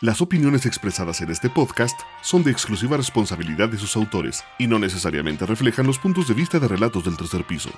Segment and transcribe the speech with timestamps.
[0.00, 4.78] Las opiniones expresadas en este podcast son de exclusiva responsabilidad de sus autores y no
[4.78, 7.70] necesariamente reflejan los puntos de vista de relatos del tercer piso.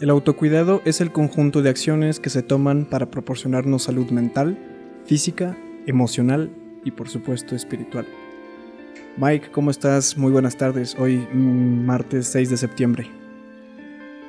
[0.00, 4.58] El autocuidado es el conjunto de acciones que se toman para proporcionarnos salud mental,
[5.06, 6.50] física, emocional
[6.84, 8.08] y por supuesto espiritual.
[9.16, 10.18] Mike, ¿cómo estás?
[10.18, 10.96] Muy buenas tardes.
[10.98, 13.23] Hoy mm, martes 6 de septiembre.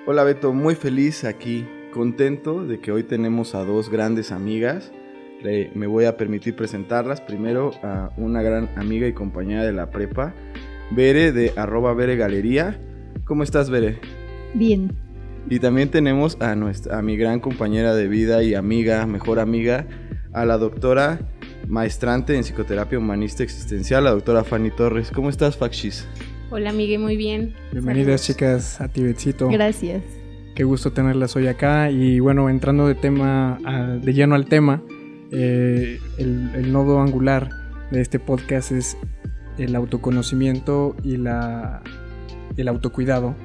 [0.06, 4.92] Hola Beto, muy feliz aquí, contento de que hoy tenemos a dos grandes amigas.
[5.42, 7.22] Le- me voy a permitir presentarlas.
[7.22, 10.34] Primero a una gran amiga y compañera de la prepa,
[10.92, 12.80] Bere de arroba Bere Galería.
[13.26, 14.00] ¿Cómo estás, Bere?
[14.54, 14.96] Bien.
[15.50, 19.88] Y también tenemos a, nuestra, a mi gran compañera de vida y amiga, mejor amiga,
[20.34, 21.20] a la doctora
[21.68, 25.10] maestrante en psicoterapia humanista existencial, la doctora Fanny Torres.
[25.12, 26.08] ¿Cómo estás, Faxis?
[26.52, 27.54] Hola, Migue, muy bien.
[27.72, 28.26] Bienvenidas Saludos.
[28.28, 29.50] chicas a Tibetcito.
[29.50, 30.04] Gracias.
[30.54, 31.90] Qué gusto tenerlas hoy acá.
[31.92, 34.82] Y bueno, entrando de tema a- de lleno al tema,
[35.32, 37.50] eh, el, el nodo angular
[37.92, 38.98] de este podcast es
[39.58, 41.82] el autoconocimiento y la,
[42.58, 43.36] el autocuidado,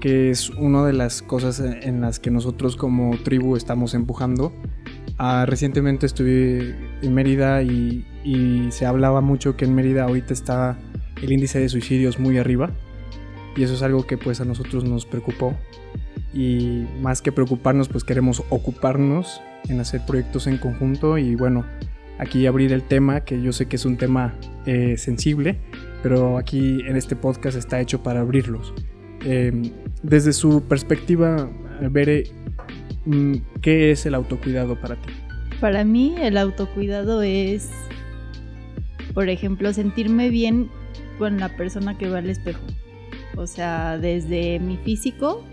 [0.00, 4.52] que es una de las cosas en las que nosotros como tribu estamos empujando.
[5.18, 10.78] Ah, recientemente estuve en Mérida y, y se hablaba mucho que en Mérida ahorita está
[11.22, 12.70] el índice de suicidios muy arriba.
[13.56, 15.56] Y eso es algo que pues a nosotros nos preocupó
[16.32, 21.64] y más que preocuparnos pues queremos ocuparnos en hacer proyectos en conjunto y bueno
[22.18, 24.34] aquí abrir el tema que yo sé que es un tema
[24.66, 25.58] eh, sensible
[26.04, 28.72] pero aquí en este podcast está hecho para abrirlos
[29.22, 29.52] Eh,
[30.02, 31.50] desde su perspectiva
[31.90, 32.24] Bere
[33.04, 35.12] mm, ¿qué es el autocuidado para ti?
[35.60, 37.68] Para mí el autocuidado es,
[39.12, 40.70] por ejemplo, sentirme bien
[41.20, 42.62] con la persona que va al espejo.
[43.36, 45.44] O sea, desde mi físico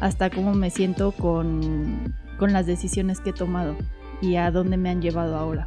[0.00, 3.74] hasta cómo me siento con, con las decisiones que he tomado
[4.20, 5.66] y a dónde me han llevado ahora.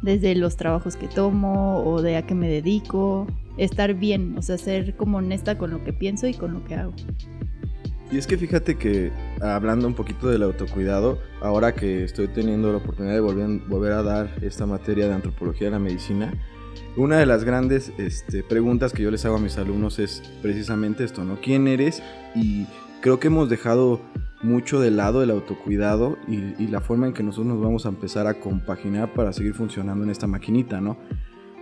[0.00, 3.26] Desde los trabajos que tomo o de a qué me dedico.
[3.58, 6.74] Estar bien, o sea, ser como honesta con lo que pienso y con lo que
[6.74, 6.94] hago.
[8.10, 12.78] Y es que fíjate que hablando un poquito del autocuidado, ahora que estoy teniendo la
[12.78, 16.32] oportunidad de volver, volver a dar esta materia de antropología de la medicina,
[16.96, 21.04] una de las grandes este, preguntas que yo les hago a mis alumnos es precisamente
[21.04, 21.40] esto, ¿no?
[21.40, 22.02] ¿Quién eres?
[22.34, 22.66] Y
[23.00, 24.00] creo que hemos dejado
[24.42, 28.26] mucho de lado el autocuidado y, la forma en que nosotros nos vamos a empezar
[28.26, 30.96] a compaginar para seguir funcionando en esta maquinita, ¿no?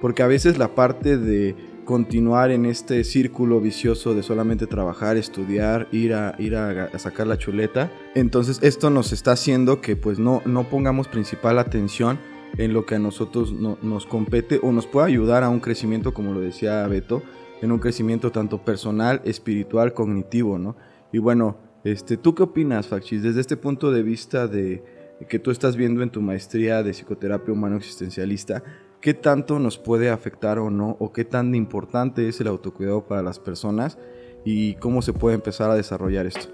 [0.00, 1.54] Porque a veces la parte de
[1.84, 7.36] continuar en este círculo vicioso de solamente trabajar, estudiar, ir a, ir a sacar la
[7.36, 7.90] chuleta.
[8.14, 12.18] Entonces esto nos está haciendo que pues no, no pongamos principal atención
[12.58, 16.12] en lo que a nosotros no- nos compete o nos puede ayudar a un crecimiento,
[16.14, 17.22] como lo decía Beto,
[17.62, 20.76] en un crecimiento tanto personal, espiritual, cognitivo, ¿no?
[21.12, 24.84] Y bueno, este, ¿tú qué opinas, Faxis, desde este punto de vista de
[25.28, 28.62] que tú estás viendo en tu maestría de psicoterapia humano existencialista?
[29.00, 30.96] ¿Qué tanto nos puede afectar o no?
[31.00, 33.98] ¿O qué tan importante es el autocuidado para las personas?
[34.44, 36.48] ¿Y cómo se puede empezar a desarrollar esto?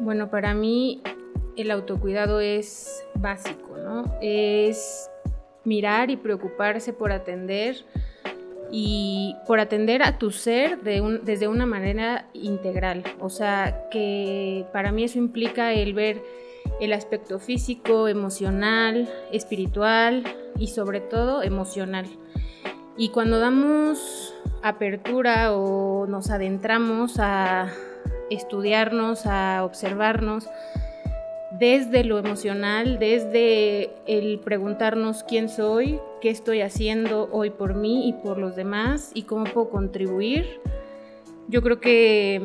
[0.00, 1.02] Bueno, para mí
[1.56, 3.69] el autocuidado es básico,
[4.20, 5.10] Es
[5.64, 7.76] mirar y preocuparse por atender
[8.72, 13.04] y por atender a tu ser de desde una manera integral.
[13.18, 16.22] O sea, que para mí eso implica el ver
[16.80, 20.24] el aspecto físico, emocional, espiritual
[20.58, 22.06] y sobre todo emocional.
[22.96, 27.72] Y cuando damos apertura o nos adentramos a
[28.30, 30.46] estudiarnos, a observarnos
[31.60, 38.14] desde lo emocional, desde el preguntarnos quién soy, qué estoy haciendo hoy por mí y
[38.14, 40.46] por los demás y cómo puedo contribuir,
[41.48, 42.40] yo creo que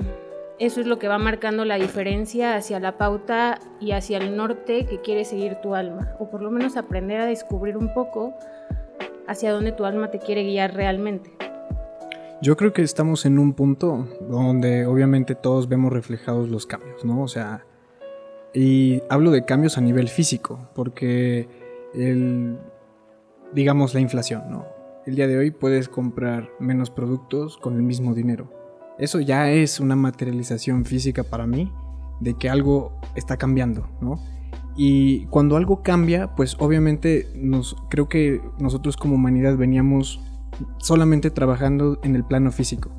[0.59, 4.85] eso es lo que va marcando la diferencia hacia la pauta y hacia el norte
[4.85, 8.33] que quiere seguir tu alma, o por lo menos aprender a descubrir un poco
[9.27, 11.31] hacia dónde tu alma te quiere guiar realmente.
[12.41, 17.23] Yo creo que estamos en un punto donde obviamente todos vemos reflejados los cambios, ¿no?
[17.23, 17.65] O sea,
[18.55, 21.49] y hablo de cambios a nivel físico, porque
[21.93, 22.57] el,
[23.53, 24.65] digamos, la inflación, ¿no?
[25.05, 28.49] El día de hoy puedes comprar menos productos con el mismo dinero.
[28.97, 31.71] Eso ya es una materialización física para mí
[32.21, 34.19] de que algo está cambiando, ¿no?
[34.77, 40.21] Y cuando algo cambia, pues obviamente nos, creo que nosotros como humanidad veníamos
[40.77, 42.89] solamente trabajando en el plano físico.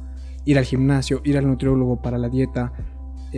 [0.44, 2.72] Ir al gimnasio, ir al nutriólogo para la dieta,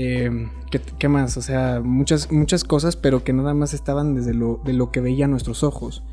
[0.00, 1.36] eh, ¿qué, más?
[1.36, 5.00] O sea, muchas, muchas cosas, pero que nada más estaban desde lo, de lo que
[5.00, 6.04] veían nuestros ojos.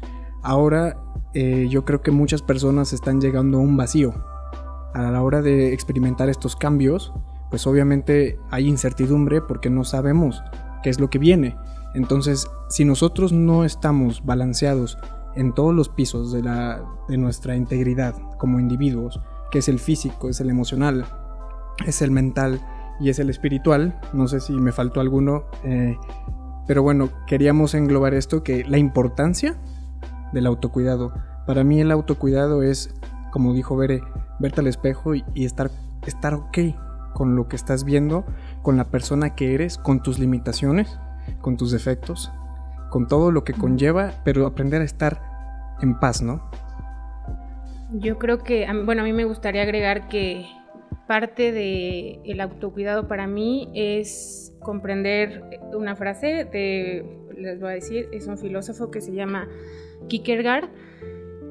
[0.42, 0.98] Ahora
[1.36, 4.16] eh, yo creo que muchas personas están llegando a un vacío.
[4.96, 7.14] A la hora de experimentar estos cambios,
[7.52, 10.42] pues obviamente hay incertidumbre porque no sabemos
[10.82, 11.56] qué es lo que viene.
[11.94, 14.98] Entonces, si nosotros no estamos balanceados
[15.36, 19.22] en todos los pisos de, la, de nuestra integridad como individuos,
[19.52, 21.06] que es el físico, es el emocional,
[21.86, 22.66] es el mental
[23.00, 25.98] y es el espiritual, no sé si me faltó alguno, eh,
[26.68, 29.56] pero bueno, queríamos englobar esto, que la importancia
[30.32, 31.14] del autocuidado.
[31.46, 32.94] Para mí el autocuidado es,
[33.32, 34.02] como dijo Bere,
[34.40, 35.70] verte al espejo y, estar,
[36.06, 36.58] estar ok
[37.14, 38.26] con lo que estás viendo,
[38.62, 41.00] con la persona que eres, con tus limitaciones,
[41.42, 42.32] con tus defectos,
[42.90, 45.22] con todo lo que conlleva, pero aprender a estar
[45.82, 46.50] en paz, ¿no?
[47.92, 50.48] Yo creo que, bueno, a mí me gustaría agregar que
[51.08, 57.06] parte del el autocuidado para mí es comprender una frase de,
[57.38, 59.48] les voy a decir, es un filósofo que se llama
[60.08, 60.70] Kierkegaard.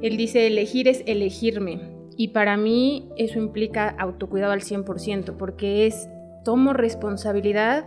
[0.03, 1.81] Él dice, elegir es elegirme.
[2.17, 6.09] Y para mí eso implica autocuidado al 100%, porque es,
[6.45, 7.87] tomo responsabilidad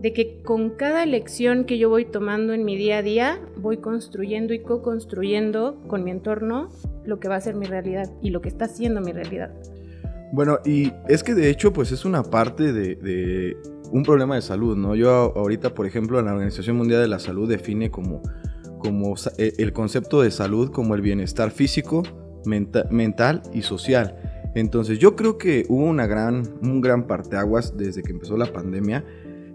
[0.00, 3.78] de que con cada elección que yo voy tomando en mi día a día, voy
[3.78, 6.68] construyendo y co-construyendo con mi entorno
[7.04, 9.52] lo que va a ser mi realidad y lo que está siendo mi realidad.
[10.32, 13.56] Bueno, y es que de hecho, pues es una parte de,
[13.90, 14.94] un problema de salud, ¿no?
[14.94, 18.22] Yo ahorita, por ejemplo, la Organización Mundial de la Salud define como,
[18.78, 22.02] como e, el concepto de salud como el bienestar físico,
[22.44, 24.16] mental y social.
[24.54, 29.04] Entonces, yo creo que hubo una gran, un gran parteaguas desde que empezó la pandemia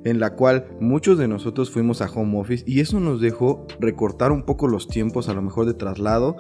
[0.06, 4.32] en la cual muchos de nosotros fuimos a home office y eso nos dejó recortar
[4.32, 6.36] un poco los tiempos a lo mejor de traslado,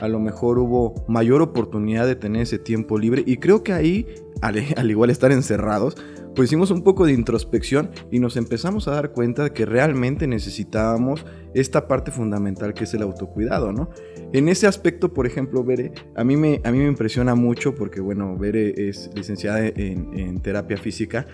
[0.00, 4.06] a lo mejor hubo mayor oportunidad de tener ese tiempo libre y creo que ahí,
[4.42, 5.96] al, igual estar encerrados,
[6.34, 10.26] pues hicimos un poco de introspección y nos empezamos a dar cuenta de que realmente
[10.26, 13.90] necesitábamos esta parte fundamental que es el autocuidado, ¿no?
[14.32, 19.10] En ese aspecto, por ejemplo, Bere, a mí me, impresiona mucho porque, bueno, Bere es
[19.14, 21.26] licenciada en, terapia física,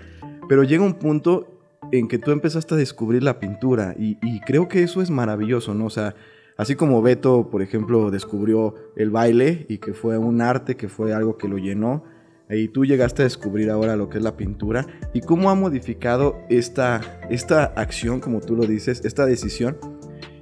[0.48, 1.60] pero llega un punto
[1.92, 5.86] en que tú empezaste a descubrir la pintura y, creo que eso es maravilloso, ¿no?
[5.86, 6.14] O sea,
[6.56, 11.12] así como Beto, por ejemplo, descubrió el baile y que fue un arte, que fue
[11.12, 12.04] algo que lo llenó,
[12.48, 16.36] y tú llegaste a descubrir ahora lo que es la pintura y cómo ha modificado
[16.48, 19.76] esta, esta acción, como tú lo dices, esta decisión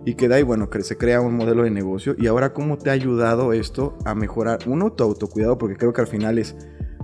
[0.04, 2.76] y que da y bueno, que se crea un modelo de negocio y ahora cómo
[2.76, 6.56] te ha ayudado esto a mejorar, uno, tu autocuidado, porque creo que al final es,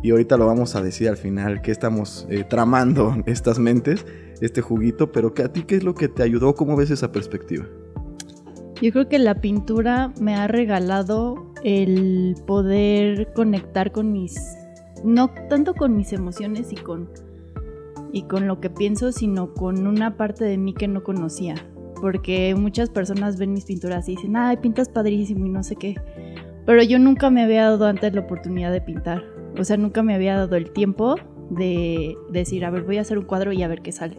[0.02, 4.04] y ahorita lo vamos a decir al final, que estamos eh, tramando estas mentes,
[4.42, 7.10] este juguito, pero que a ti qué es lo que te ayudó, cómo ves esa
[7.10, 7.66] perspectiva.
[8.80, 14.56] Yo creo que la pintura me ha regalado el poder conectar con mis,
[15.04, 17.10] no tanto con mis emociones y con,
[18.10, 21.56] y con lo que pienso, sino con una parte de mí que no conocía.
[22.00, 25.96] Porque muchas personas ven mis pinturas y dicen, ay, pintas padrísimo y no sé qué.
[26.64, 29.22] Pero yo nunca me había dado antes la oportunidad de pintar.
[29.58, 31.16] O sea, nunca me había dado el tiempo
[31.50, 34.16] de decir, a ver, voy a hacer un cuadro y a ver qué sale.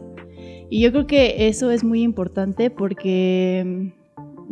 [0.69, 3.91] Y yo creo que eso es muy importante porque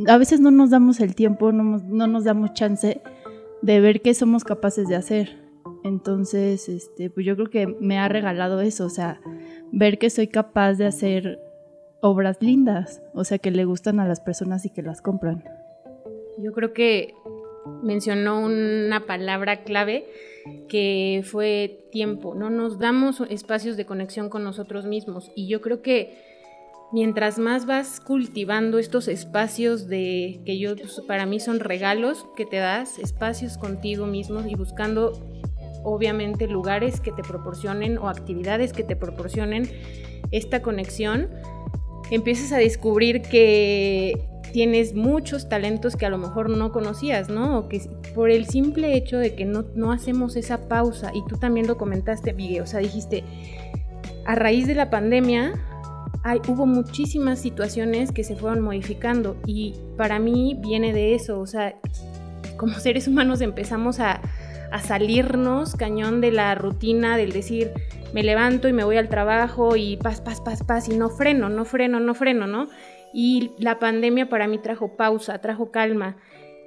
[0.08, 3.02] a veces no nos damos el tiempo, no, nos damos chance
[3.62, 5.38] de ver qué somos capaces de hacer.
[5.84, 9.22] Entonces, este, pues yo creo que me ha regalado eso, o sea,
[9.72, 11.40] ver que soy capaz de hacer
[12.02, 15.44] obras lindas, o sea, que le gustan a las personas y que las compran.
[16.38, 17.14] Yo creo que
[17.84, 20.06] mencionó una palabra clave
[20.68, 22.50] que fue tiempo, ¿no?
[22.50, 26.39] Nos damos espacios de conexión con nosotros mismos y yo creo que
[26.92, 32.46] mientras más vas cultivando estos espacios de que yo pues, para mí son regalos que
[32.46, 35.14] te das, espacios contigo mismo y buscando
[35.84, 39.70] obviamente lugares que te proporcionen o actividades que te proporcionen
[40.32, 41.30] esta conexión,
[42.12, 47.60] empiezas a descubrir que tienes muchos talentos que a lo mejor no conocías, ¿no?
[47.60, 47.82] O que
[48.16, 51.78] por el simple hecho de que no, no hacemos esa pausa, y tú también lo
[51.78, 53.24] comentaste, Miguel, o sea, dijiste,
[54.26, 55.54] a raíz de la pandemia
[56.24, 61.48] hay, hubo muchísimas situaciones que se fueron modificando y para mí viene de eso, o
[61.48, 61.76] sea,
[62.58, 64.22] como seres humanos empezamos a,
[64.72, 67.72] a salirnos cañón de la rutina del decir,
[68.14, 71.50] me levanto y me voy al trabajo y paz, paz, paz, paz, y no freno,
[71.50, 72.68] no freno, no freno, ¿no?
[73.14, 76.18] Y la pandemia para mí trajo pausa, trajo calma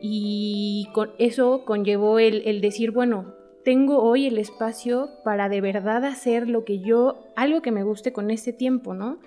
[0.01, 6.49] y con eso conllevó el, decir, bueno, tengo hoy el espacio para de verdad hacer
[6.49, 9.19] lo que yo, algo que me guste con este tiempo, ¿no?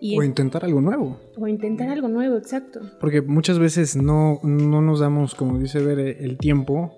[0.00, 1.18] o intentar algo nuevo.
[1.36, 2.80] O intentar algo nuevo, exacto.
[3.00, 6.94] Porque muchas veces no, no nos damos, como dice Ver, el tiempo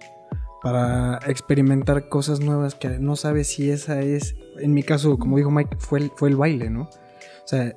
[0.62, 5.50] para experimentar cosas nuevas que no sabes si esa es, en mi caso, como dijo
[5.50, 6.82] Mike, fue el, fue el baile, ¿no?
[6.82, 7.74] O sea,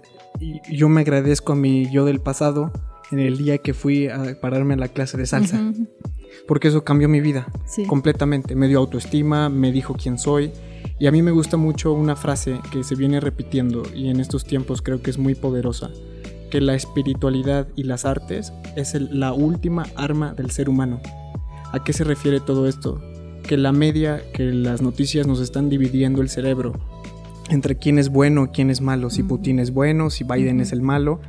[0.69, 2.71] yo me agradezco a mi yo del pasado
[3.11, 5.73] en el día que fui a pararme a la clase de salsa.
[6.47, 7.47] Porque eso cambió mi vida
[7.87, 8.55] completamente.
[8.55, 10.51] Me dio autoestima, me dijo quién soy.
[10.99, 14.45] Y a mí me gusta mucho una frase que se viene repitiendo y en estos
[14.45, 15.89] tiempos creo que es muy poderosa.
[16.51, 21.01] Que la espiritualidad y las artes es la última arma del ser humano.
[21.71, 23.01] ¿A qué se refiere todo esto?
[23.47, 26.73] Que la media, que las noticias nos están dividiendo el cerebro
[27.49, 30.81] entre quién es bueno, quién es malo, si Putin es bueno, si Biden es el
[30.81, 31.19] malo.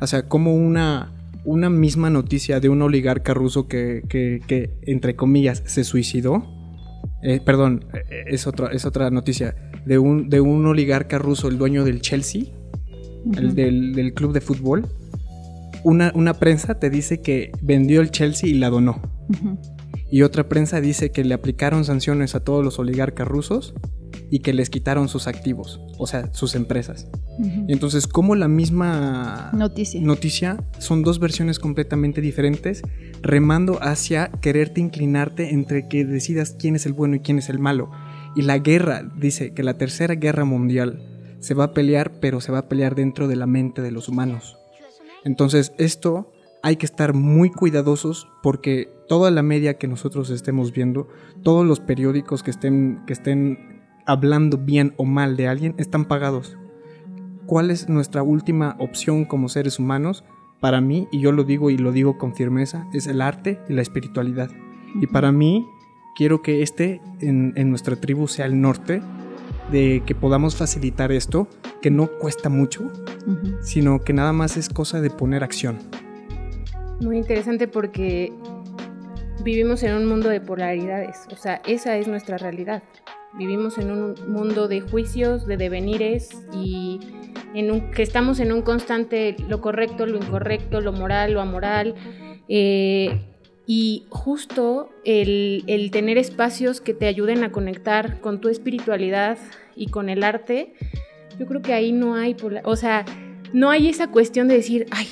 [0.00, 1.12] O sea, como una,
[1.44, 6.44] una misma noticia de un oligarca ruso que, que, entre comillas, se suicidó.
[7.22, 9.54] Eh, perdón, eh, es otra, es otra noticia.
[9.84, 12.44] De un, de un oligarca ruso, el dueño del Chelsea,
[13.36, 14.86] el del, club de fútbol.
[15.84, 19.02] Una, una, prensa te dice que vendió el Chelsea y la donó
[20.12, 23.72] y otra prensa dice que le aplicaron sanciones a todos los oligarcas rusos
[24.32, 27.06] y que les quitaron sus activos, o sea, sus empresas.
[27.68, 30.00] Entonces, como la misma noticia.
[30.00, 32.80] noticia son dos versiones completamente diferentes,
[33.20, 37.58] remando hacia quererte inclinarte entre que decidas quién es el bueno y quién es el
[37.58, 37.90] malo.
[38.34, 41.02] Y la guerra, dice que la tercera guerra mundial
[41.40, 44.08] se va a pelear, pero se va a pelear dentro de la mente de los
[44.08, 44.56] humanos.
[45.26, 51.08] Entonces, esto hay que estar muy cuidadosos porque toda la media que nosotros estemos viendo,
[51.42, 56.56] todos los periódicos que estén, que estén hablando bien o mal de alguien, están pagados.
[57.46, 60.24] ¿Cuál es nuestra última opción como seres humanos?
[60.60, 63.72] Para mí, y yo lo digo y lo digo con firmeza, es el arte y
[63.72, 64.50] la espiritualidad.
[65.00, 65.66] Y para mí,
[66.14, 69.02] quiero que este en, nuestra tribu sea el norte,
[69.70, 71.48] de que podamos facilitar esto,
[71.80, 72.90] que no cuesta mucho,
[73.62, 75.78] sino que nada más es cosa de poner acción.
[77.00, 78.32] Muy interesante porque
[79.42, 82.82] vivimos en un mundo de polaridades, o sea, esa es nuestra realidad.
[83.34, 87.00] Vivimos en un mundo de juicios, de devenires y
[87.54, 91.94] en un, que estamos en un constante lo correcto, lo incorrecto, lo moral, lo amoral.
[92.48, 93.20] Eh,
[93.66, 99.38] y justo el, el, tener espacios que te ayuden a conectar con tu espiritualidad
[99.76, 100.74] y con el arte,
[101.38, 103.04] yo creo que ahí no hay, o sea,
[103.52, 105.06] no hay esa cuestión de decir, ay,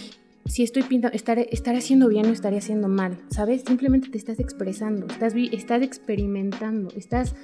[0.46, 3.62] si estoy pintando, estaré, estaré haciendo bien o estaré haciendo mal, ¿sabes?
[3.66, 7.34] Simplemente te estás expresando, estás, estás experimentando, estás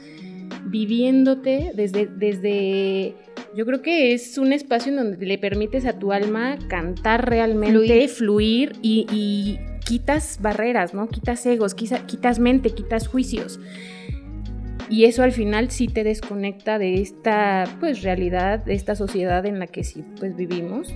[0.65, 3.15] viviéndote desde, desde,
[3.55, 8.09] yo creo que es un espacio en donde le permites a tu alma cantar realmente,
[8.09, 11.09] fluir, y, quitas barreras, ¿no?
[11.09, 13.61] Quitas egos, quitas mente, quitas juicios.
[14.91, 19.61] Y eso al final sí te desconecta de esta pues realidad, de esta sociedad en
[19.61, 20.93] la que sí pues vivimos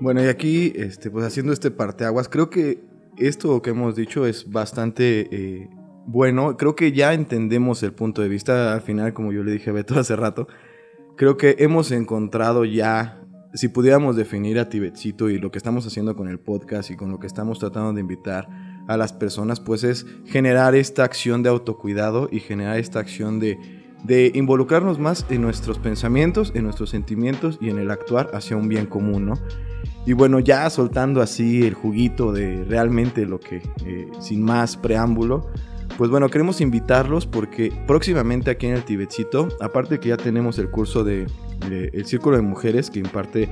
[0.00, 2.78] bueno, y aquí, este, pues haciendo este parteaguas, creo que
[3.16, 5.68] esto que hemos dicho es bastante eh,
[6.08, 6.56] bueno.
[6.56, 8.72] Creo que ya entendemos el punto de vista.
[8.72, 10.48] Al final, como yo le dije a Beto hace rato,
[11.16, 13.20] creo que hemos encontrado ya,
[13.52, 17.10] si pudiéramos definir a Tibetcito y lo que estamos haciendo con el podcast y con
[17.10, 18.48] lo que estamos tratando de invitar
[18.88, 23.58] a las personas, pues es generar esta acción de autocuidado y generar esta acción de,
[24.32, 28.86] involucrarnos más en nuestros pensamientos, en nuestros sentimientos y en el actuar hacia un bien
[28.86, 29.34] común, ¿no?
[30.06, 35.50] Y bueno, ya soltando así el juguito de realmente lo que, eh, sin más preámbulo,
[35.98, 40.70] pues bueno, queremos invitarlos porque próximamente aquí en el Tibetcito, aparte que ya tenemos el
[40.70, 41.26] curso de,
[41.68, 43.48] El Círculo de Mujeres que imparte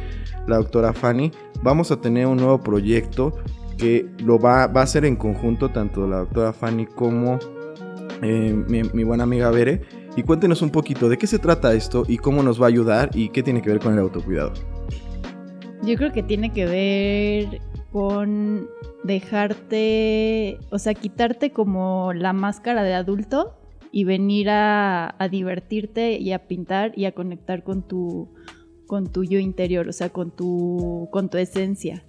[0.46, 1.32] la doctora Fanny,
[1.64, 3.34] vamos a tener un nuevo proyecto
[3.76, 7.40] que lo va, va a hacer en conjunto tanto la doctora Fanny como
[8.22, 9.82] eh, mi, mi buena amiga Bere.
[10.16, 13.10] Y cuéntenos un poquito de qué se trata esto y cómo nos va a ayudar
[13.12, 14.52] y qué tiene que ver con el autocuidado.
[15.82, 17.60] Yo creo que tiene que ver
[17.96, 18.68] con
[19.04, 23.54] dejarte, o sea, quitarte como la máscara de adulto
[23.90, 28.28] y venir a, divertirte y a pintar y a conectar con tu,
[28.86, 32.04] con tu yo interior, o sea, con tu, con tu esencia.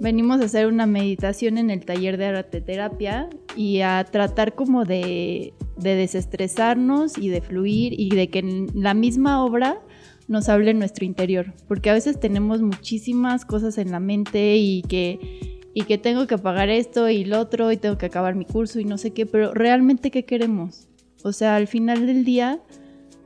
[0.00, 4.86] Venimos a hacer una meditación en el taller de arte terapia y a tratar como
[4.86, 9.82] de, de desestresarnos y de fluir y de que en la misma obra
[10.28, 14.82] nos hable en nuestro interior, porque a veces tenemos muchísimas cosas en la mente y
[14.82, 18.44] que, y que tengo que pagar esto y lo otro y tengo que acabar mi
[18.44, 20.86] curso y no sé qué, pero realmente qué queremos.
[21.24, 22.60] O sea, al final del día,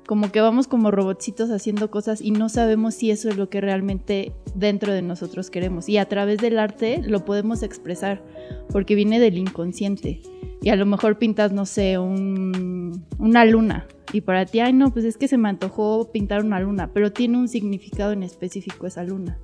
[0.07, 3.61] como que vamos como robotcitos haciendo cosas y no sabemos si eso es lo que
[3.61, 5.89] realmente dentro de nosotros queremos.
[5.89, 8.23] Y a través del arte lo podemos expresar,
[8.71, 10.23] porque viene del inconsciente.
[10.63, 15.05] Y a lo mejor pintas, no sé, una luna Y para ti, ay no, pues
[15.05, 19.03] es que se me antojó pintar una luna, pero tiene un significado en específico esa
[19.05, 19.39] luna.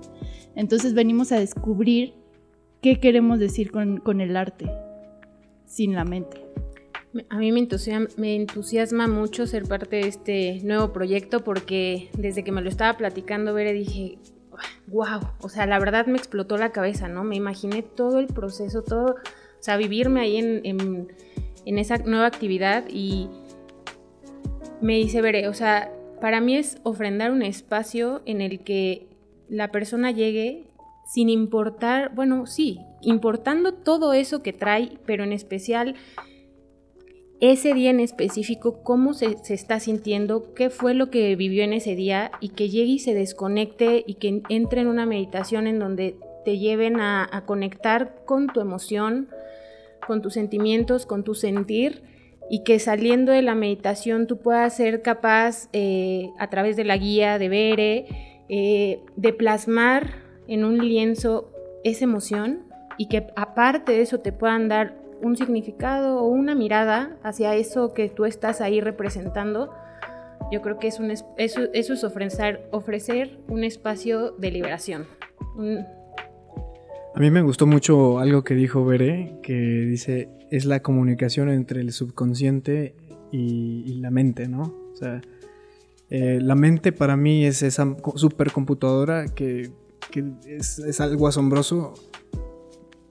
[0.54, 2.14] Entonces venimos a descubrir
[2.82, 4.70] qué queremos decir con, con el arte,
[5.64, 6.44] sin la mente.
[7.30, 12.44] A mí me entusiasma, me entusiasma, mucho ser parte de este nuevo proyecto porque desde
[12.44, 14.18] que me lo estaba platicando, Bere, dije,
[14.88, 17.24] wow, o sea, la verdad me explotó la cabeza, ¿no?
[17.24, 21.12] Me imaginé todo el proceso, todo, o sea, vivirme ahí en, en,
[21.64, 23.28] en esa nueva actividad y
[24.80, 29.06] me dice, Bere, o sea, para mí es ofrendar un espacio en el que
[29.48, 30.64] la persona llegue
[31.06, 35.94] sin importar, bueno, sí, importando todo eso que trae, pero en especial
[37.40, 41.94] ese día en específico, cómo se, está sintiendo, qué fue lo que vivió en ese
[41.94, 46.16] día y que llegue y se desconecte y que entre en una meditación en donde
[46.44, 49.28] te lleven a, conectar con tu emoción,
[50.06, 52.02] con tus sentimientos, con tu sentir
[52.50, 56.96] y que saliendo de la meditación tú puedas ser capaz eh, a través de la
[56.96, 58.06] guía de Bere
[58.48, 60.14] eh, de plasmar
[60.46, 61.52] en un lienzo
[61.84, 62.64] esa emoción
[62.96, 67.92] y que aparte de eso te puedan dar un significado o una mirada hacia eso
[67.92, 69.72] que tú estás ahí representando,
[70.50, 75.06] yo creo que es un, eso, eso es ofrecer, ofrecer un espacio de liberación.
[77.14, 81.80] A mí me gustó mucho algo que dijo Bere, que dice, es la comunicación entre
[81.80, 82.94] el subconsciente
[83.30, 84.62] y, la mente, ¿no?
[84.92, 85.20] O sea,
[86.10, 89.70] eh, la mente para mí es esa supercomputadora que,
[90.10, 91.94] que es, algo asombroso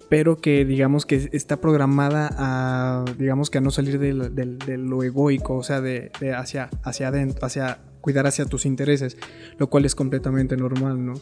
[0.09, 5.55] pero que digamos que está programada a, digamos que a no salir de, lo egoico,
[5.55, 9.17] o sea, de, hacia, hacia adentro, hacia cuidar hacia tus intereses,
[9.57, 11.13] lo cual es completamente normal, ¿no?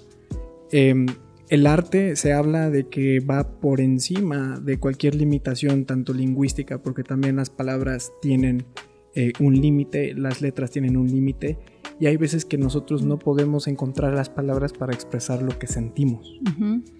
[0.71, 1.07] Em,
[1.49, 7.03] el arte se habla de que va por encima de cualquier limitación, tanto lingüística, porque
[7.03, 8.65] también las palabras tienen
[9.13, 11.59] eh, un límite, las letras tienen un límite,
[11.99, 16.39] y hay veces que nosotros no podemos encontrar las palabras para expresar lo que sentimos.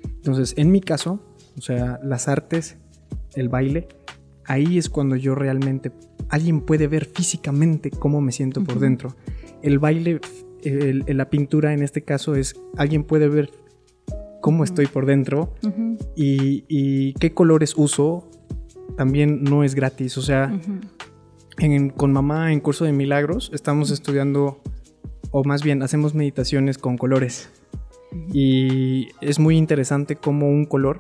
[0.06, 1.22] Entonces, en mi caso,
[1.58, 2.78] o sea, las artes,
[3.36, 3.88] el baile,
[4.46, 5.92] ahí es cuando yo realmente,
[6.30, 9.16] alguien puede ver físicamente cómo me siento por dentro.
[9.62, 10.22] El baile,
[10.64, 13.50] la pintura en este caso es, alguien puede ver
[14.46, 15.56] cómo estoy por dentro
[16.16, 18.30] y, qué colores uso,
[18.96, 20.20] también no es gratis.
[20.20, 20.56] O sea,
[21.98, 24.62] con mamá en curso de milagros estamos estudiando,
[25.32, 27.50] o más bien hacemos meditaciones con colores.
[28.32, 31.00] Y es muy interesante cómo un color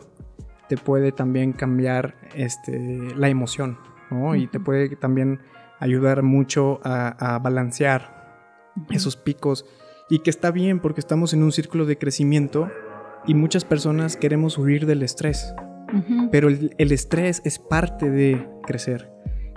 [0.67, 3.77] te puede también cambiar este, la emoción,
[4.09, 4.35] ¿no?
[4.35, 5.39] Y te puede también
[5.79, 9.67] ayudar mucho a, balancear esos picos.
[10.09, 12.71] Y que está bien porque estamos en un círculo de crecimiento
[13.27, 15.53] y muchas personas queremos huir del estrés.
[16.31, 19.11] Pero el, estrés es parte de crecer.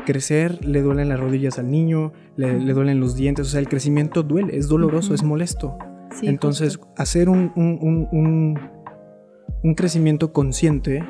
[0.07, 4.23] Crecer le duelen las rodillas al niño, le, duelen los dientes, o sea, el crecimiento
[4.23, 5.77] duele, es doloroso, es molesto.
[6.23, 7.53] Entonces, hacer un,
[9.63, 11.03] un crecimiento consciente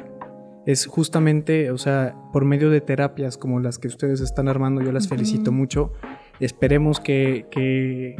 [0.68, 4.92] es justamente, o sea, por medio de terapias como las que ustedes están armando, yo
[4.92, 5.92] las felicito mucho.
[6.40, 8.16] Esperemos que,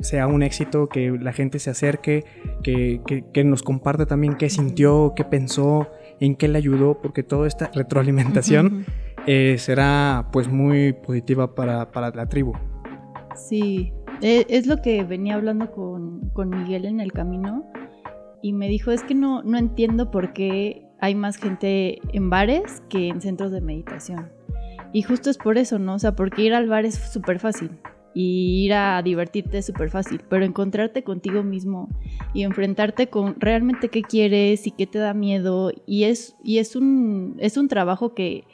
[0.00, 2.24] sea un éxito, que la gente se acerque,
[2.62, 5.88] que, nos comparte también qué sintió, qué pensó,
[6.20, 8.86] en qué le ayudó, porque toda esta retroalimentación
[9.26, 12.54] eh, será pues muy positiva para, la tribu.
[13.36, 17.64] Sí, e, es lo que venía hablando con, con Miguel en el camino
[18.42, 22.82] y me dijo, es que no, no entiendo por qué hay más gente en bares
[22.88, 24.37] que en centros de meditación.
[24.92, 25.94] Y justo es por eso, ¿no?
[25.94, 27.70] O sea, porque ir al bar es súper fácil
[28.14, 31.88] y ir a divertirte es súper fácil, pero encontrarte contigo mismo
[32.34, 36.74] y enfrentarte con realmente qué quieres y qué te da miedo y es, y es,
[36.74, 38.44] un, es un trabajo que,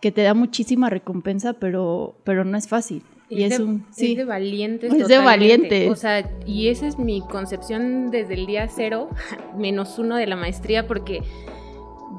[0.00, 3.04] que te da muchísima recompensa, pero, pero no es fácil.
[3.28, 4.14] Y es, de, un, sí.
[4.14, 4.92] de valientes.
[4.92, 5.90] Es de valientes.
[5.90, 9.08] O sea, y esa es mi concepción desde el día cero,
[9.56, 11.22] menos uno de la maestría, porque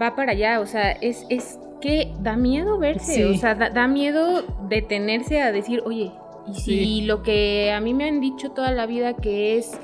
[0.01, 0.59] va para allá.
[0.59, 3.25] O sea, es, es que da miedo verse.
[3.25, 6.13] O sea, da, miedo detenerse a decir, oye,
[6.47, 9.77] y si lo que a mí me han dicho toda la vida que es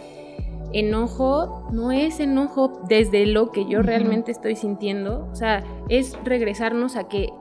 [0.71, 5.27] enojo, no es enojo desde lo que yo realmente estoy sintiendo.
[5.29, 7.33] O sea, es regresarnos a que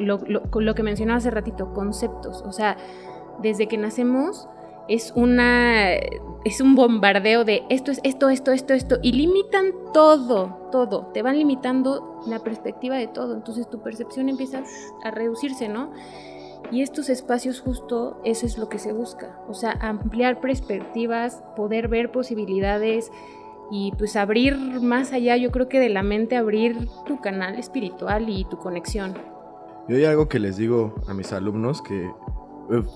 [0.00, 2.42] lo, lo, que mencionaba hace ratito, conceptos.
[2.44, 2.76] O sea,
[3.40, 4.48] desde que nacemos
[4.90, 5.92] es una
[6.44, 11.22] es un bombardeo de esto es esto, esto, esto, esto, y limitan todo, todo, te
[11.22, 14.64] van limitando la perspectiva de todo, entonces tu percepción empieza
[15.04, 15.92] a reducirse, ¿no?
[16.72, 21.88] Y estos espacios justo eso es lo que se busca, o sea, ampliar perspectivas, poder
[21.88, 23.12] ver posibilidades
[23.70, 28.28] y pues abrir más allá, yo creo que de la mente, abrir tu canal espiritual
[28.28, 29.14] y tu conexión.
[29.88, 32.10] Y hay algo que les digo a mis alumnos que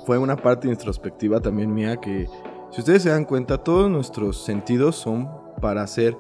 [0.07, 2.29] fue una parte introspectiva también mía que,
[2.71, 5.29] si ustedes se dan cuenta, todos nuestros sentidos son
[5.61, 6.17] para hacer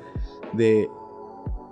[0.52, 0.88] de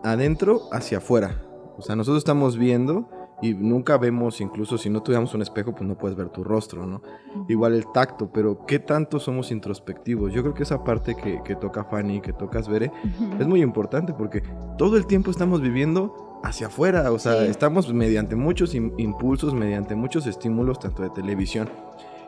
[0.02, 1.42] adentro hacia afuera.
[1.78, 3.08] O sea, nosotros estamos viendo
[3.40, 6.86] y nunca vemos, incluso si no tuviéramos un espejo, pues no puedes ver tu rostro,
[6.86, 7.02] ¿no?
[7.48, 10.32] Igual el tacto, pero ¿qué tanto somos introspectivos?
[10.32, 12.92] Yo creo que esa parte que, que toca Fanny, que tocas Bere,
[13.40, 14.42] es muy importante porque
[14.78, 17.46] todo el tiempo estamos viviendo hacia afuera, o sea, Sí.
[17.48, 21.68] estamos mediante muchos im- impulsos, mediante muchos estímulos, tanto de televisión.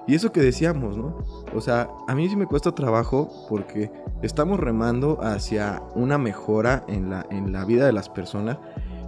[0.07, 1.17] Y eso que decíamos, ¿no?
[1.55, 3.91] O sea, a mí sí me cuesta trabajo porque
[4.23, 8.59] estamos remando hacia una mejora en la, en la vida de las personas.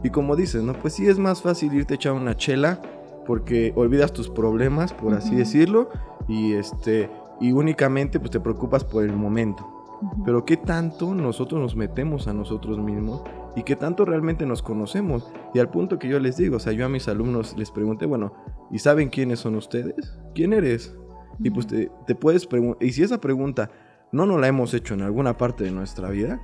[0.02, 0.72] Y como dices, ¿no?
[0.72, 2.80] Pues sí es más fácil irte a echar una chela
[3.26, 5.38] porque olvidas tus problemas, por así Ujú.
[5.38, 5.88] decirlo,
[6.28, 9.66] y este y únicamente pues te preocupas por el momento.
[10.00, 10.24] Ujú.
[10.24, 13.22] Pero qué tanto nosotros nos metemos a nosotros mismos
[13.56, 15.32] y qué tanto realmente nos conocemos.
[15.54, 18.06] Y al punto que yo les digo, o sea, yo a mis alumnos les pregunté,
[18.06, 18.34] bueno,
[18.70, 20.18] ¿y saben quiénes son ustedes?
[20.34, 20.94] ¿Quién eres?
[21.40, 23.70] Y pues te, te puedes preguntar, y si esa pregunta
[24.12, 26.40] no nos la hemos hecho en alguna parte de nuestra vida,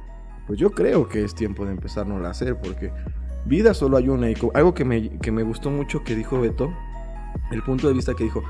[0.47, 2.91] pues yo creo que es tiempo de empezarnos a hacer, porque
[3.45, 4.31] vida solo hay una.
[4.31, 6.73] Y algo que me, que me gustó mucho que dijo Beto,
[7.51, 8.43] el punto de vista que dijo,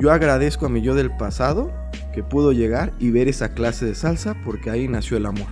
[0.00, 1.70] yo agradezco a mi yo del pasado
[2.14, 5.48] que pudo llegar y ver esa clase de salsa porque ahí nació el amor.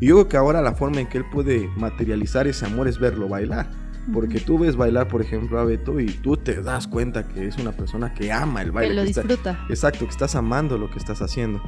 [0.00, 2.98] Y yo creo que ahora la forma en que él puede materializar ese amor es
[2.98, 3.68] verlo bailar.
[4.12, 7.58] Porque tú ves bailar, por ejemplo, a Beto y tú te das cuenta que es
[7.58, 8.94] una persona que ama el que baile.
[8.94, 9.66] lo que está- disfruta.
[9.68, 11.60] Exacto, que estás amando lo que estás haciendo.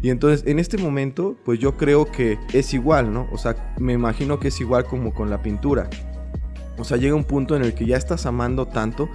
[0.00, 3.28] Y entonces, en este momento, pues yo creo que es igual, ¿no?
[3.32, 5.88] O sea, me imagino que es igual como con la pintura.
[6.78, 9.08] O sea, llega un punto en el que ya estás amando tanto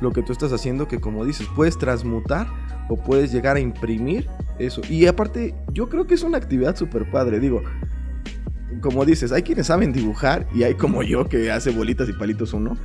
[0.00, 2.46] lo que tú estás haciendo que, como dices, puedes transmutar
[2.88, 4.28] o puedes llegar a imprimir
[4.58, 4.80] eso.
[4.88, 7.40] Y aparte, yo creo que es una actividad súper padre.
[7.40, 7.62] Digo,
[8.80, 12.52] como dices, hay quienes saben dibujar y hay como yo que hace bolitas y palitos
[12.52, 12.76] uno.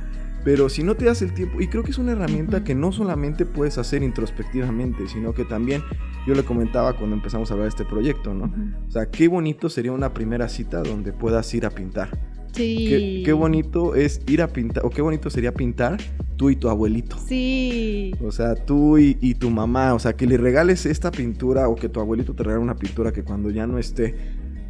[0.44, 2.92] Pero si no te das el tiempo, y creo que es una herramienta que no
[2.92, 5.82] solamente puedes hacer introspectivamente, sino que también,
[6.26, 8.52] yo le comentaba cuando empezamos a hablar de este proyecto, ¿no?
[8.86, 12.10] O sea, qué bonito sería una primera cita donde puedas ir a pintar.
[12.52, 12.86] Sí.
[12.88, 15.96] Qué, qué bonito es ir a pintar, o qué bonito sería pintar
[16.36, 17.16] tú y tu abuelito.
[17.26, 18.12] Sí.
[18.22, 21.74] O sea, tú y, y tu mamá, o sea, que le regales esta pintura o
[21.74, 24.14] que tu abuelito te regale una pintura que cuando ya no esté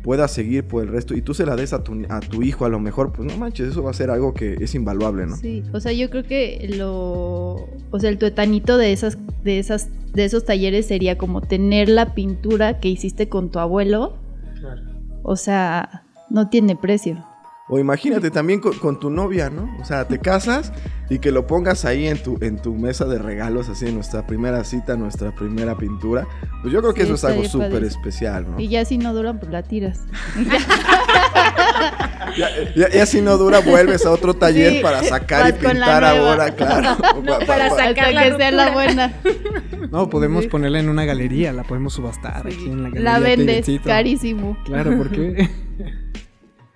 [0.05, 2.67] pueda seguir por el resto y tú se la des a tu, a tu hijo
[2.67, 5.35] a lo mejor, pues no manches, eso va a ser algo que es invaluable, ¿no?
[5.35, 9.89] Sí, o sea, yo creo que lo, o sea, el tuetanito de esas, de esas,
[10.13, 14.19] de esos talleres sería como tener la pintura que hiciste con tu abuelo.
[15.23, 17.25] O sea, no tiene precio.
[17.67, 19.75] O imagínate también con, con tu novia, ¿no?
[19.81, 20.71] O sea, te casas
[21.09, 24.27] y que lo pongas ahí en tu, en tu mesa de regalos, así en nuestra
[24.27, 26.27] primera cita, nuestra primera pintura.
[26.61, 28.61] Pues yo creo que Sí, eso es algo súper especial, ¿no?
[28.61, 30.01] Y ya si no duran, pues la tiras.
[32.37, 36.03] Ya, ya- ya si no dura, vuelves a otro taller Sí, para sacar y pintar
[36.05, 36.97] ahora, claro.
[37.23, 39.13] No, Pa- para pa- sacar la que sea la buena.
[39.93, 40.49] No, podemos Sí.
[40.51, 43.13] ponerla en una galería, la podemos subastar aquí en la galería.
[43.13, 44.57] La vendes carísimo.
[44.65, 45.49] Claro, porque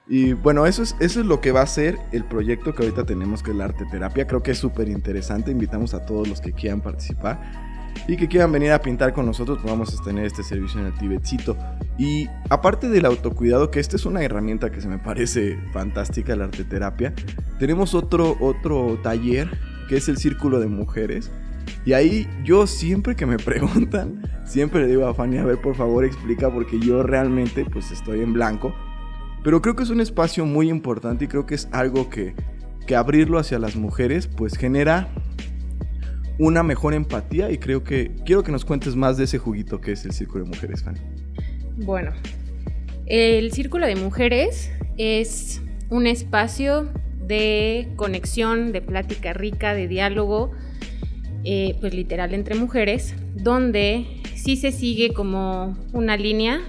[0.09, 3.05] Y bueno, eso es, eso es lo que va a ser el proyecto que ahorita
[3.05, 4.27] tenemos, que es la arte terapia.
[4.27, 5.51] Creo que es súper interesante.
[5.51, 7.69] Invitamos a todos los que quieran participar
[8.07, 10.87] y que quieran venir a pintar con nosotros, pues vamos a tener este servicio en
[10.87, 11.57] el Tibetcito.
[11.99, 16.45] Y aparte del autocuidado, que esta es una herramienta que se me parece fantástica, la
[16.45, 17.13] arte terapia,
[17.59, 19.51] tenemos otro, otro taller
[19.89, 21.31] que es el Círculo de Mujeres.
[21.85, 25.75] Y ahí yo siempre que me preguntan, siempre le digo a Fanny, a ver, por
[25.75, 28.75] favor explica, porque yo realmente pues estoy en blanco.
[29.45, 32.35] Pero creo que es un espacio muy importante y creo que es algo que,
[32.87, 35.09] que abrirlo hacia las mujeres pues genera
[36.39, 39.93] una mejor empatía y creo que quiero que nos cuentes más de ese juguito que
[39.93, 41.01] es el Círculo de Mujeres, Fanny.
[41.79, 42.13] Bueno,
[43.07, 46.89] el Círculo de Mujeres es un espacio
[47.27, 50.53] de conexión, de plática rica, de diálogo,
[51.45, 56.61] eh, pues literal entre mujeres, donde sí se sigue como una línea.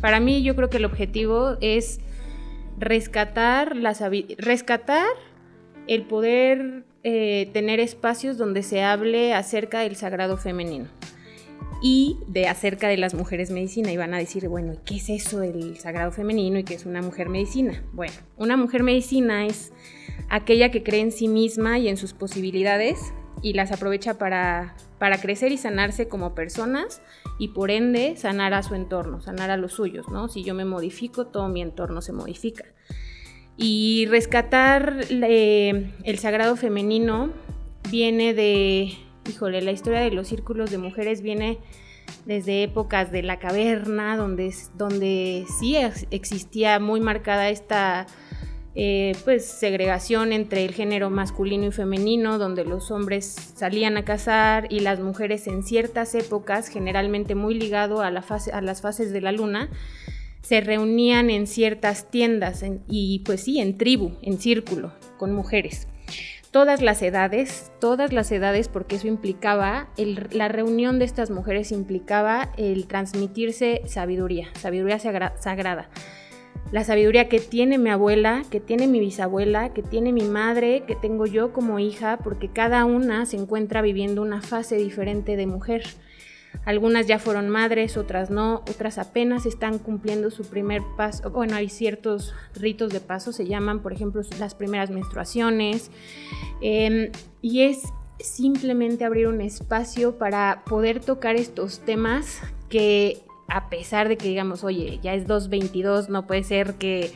[0.00, 2.00] Para mí yo creo que el objetivo es
[2.78, 4.02] rescatar, las,
[4.38, 5.06] rescatar
[5.86, 10.88] el poder eh, tener espacios donde se hable acerca del sagrado femenino
[11.80, 13.92] y de acerca de las mujeres medicina.
[13.92, 16.86] Y van a decir, bueno, ¿y qué es eso del sagrado femenino y qué es
[16.86, 17.82] una mujer medicina?
[17.92, 19.72] Bueno, una mujer medicina es
[20.28, 22.98] aquella que cree en sí misma y en sus posibilidades
[23.42, 27.00] y las aprovecha para, para crecer y sanarse como personas
[27.38, 30.28] y por ende sanar a su entorno, sanar a los suyos, ¿no?
[30.28, 32.64] Si yo me modifico, todo mi entorno se modifica.
[33.56, 37.32] Y rescatar eh, el sagrado femenino
[37.90, 38.92] viene de,
[39.28, 41.58] híjole, la historia de los círculos de mujeres viene
[42.24, 48.06] desde épocas de la caverna, donde, donde sí ex- existía muy marcada esta
[48.74, 53.24] eh, pues segregación entre el género masculino y femenino, donde los hombres
[53.56, 58.26] salían a cazar y las mujeres en ciertas épocas, generalmente muy ligado a, las
[58.80, 59.68] fases de la luna,
[60.42, 65.88] se reunían en ciertas tiendas y pues sí, en tribu, en círculo, con mujeres.
[66.50, 72.52] Todas las edades, todas las edades, porque eso implicaba, la reunión de estas mujeres implicaba
[72.56, 75.90] el transmitirse sabiduría, sabiduría sagrada
[76.70, 80.94] la sabiduría que tiene mi abuela, que tiene mi bisabuela, que tiene mi madre, que
[80.94, 85.84] tengo yo como hija, porque cada una se encuentra viviendo una fase diferente de mujer.
[86.64, 91.30] Algunas ya fueron madres, otras no, otras apenas están cumpliendo su primer paso.
[91.30, 95.90] Bueno, hay ciertos ritos de paso, se llaman, por ejemplo, las primeras menstruaciones.
[96.60, 97.82] Em, y es
[98.20, 104.62] simplemente abrir un espacio para poder tocar estos temas que a pesar de que digamos,
[104.62, 107.10] oye, ya es 2.22, no puede ser que,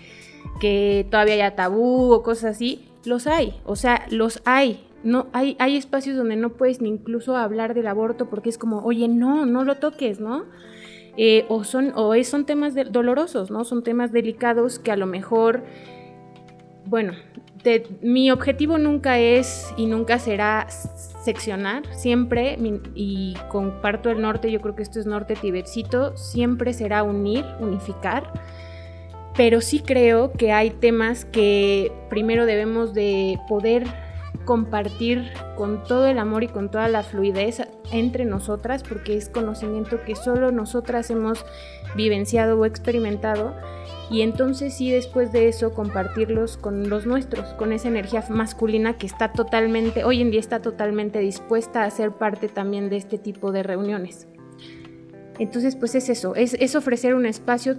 [0.60, 4.86] que todavía haya tabú o cosas así, los hay, o sea, los hay.
[5.04, 8.84] No, hay, hay espacios donde no puedes ni incluso hablar del aborto porque es como,
[8.84, 10.44] oye, no, no lo toques, ¿no?
[11.16, 13.64] Eh, o son, o es, son temas dolorosos, ¿no?
[13.64, 15.64] Son temas delicados que a lo mejor,
[16.86, 17.14] bueno,
[18.00, 20.68] mi objetivo nunca es y nunca será
[21.22, 22.58] seccionar, siempre,
[22.94, 28.32] y comparto el norte, yo creo que esto es norte tibetcito, siempre será unir, unificar,
[29.36, 33.84] pero sí creo que hay temas que primero debemos de poder
[34.44, 40.02] compartir con todo el amor y con toda la fluidez entre nosotras, porque es conocimiento
[40.04, 41.44] que solo nosotras hemos
[41.94, 43.54] vivenciado o experimentado
[44.10, 49.06] y entonces sí después de eso compartirlos con los nuestros, con esa energía masculina que
[49.06, 53.52] está totalmente, hoy en día está totalmente dispuesta a ser parte también de este tipo
[53.52, 54.26] de reuniones.
[55.38, 57.78] Entonces pues es eso, es, es ofrecer un espacio,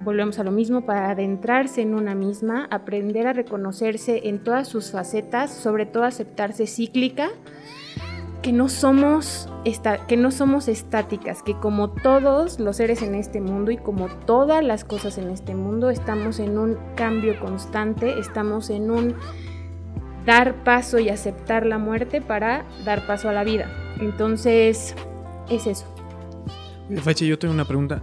[0.00, 4.92] volvemos a lo mismo, para adentrarse en una misma, aprender a reconocerse en todas sus
[4.92, 7.30] facetas, sobre todo aceptarse cíclica
[8.44, 9.48] que no somos
[10.06, 14.62] que no somos estáticas, que como todos los seres en este mundo y como todas
[14.62, 19.14] las cosas en este mundo estamos en un cambio constante, estamos en un
[20.26, 23.72] dar paso y aceptar la muerte para dar paso a la vida.
[23.98, 24.94] Entonces,
[25.48, 25.86] es eso.
[26.96, 28.02] Fache, yo tengo una pregunta.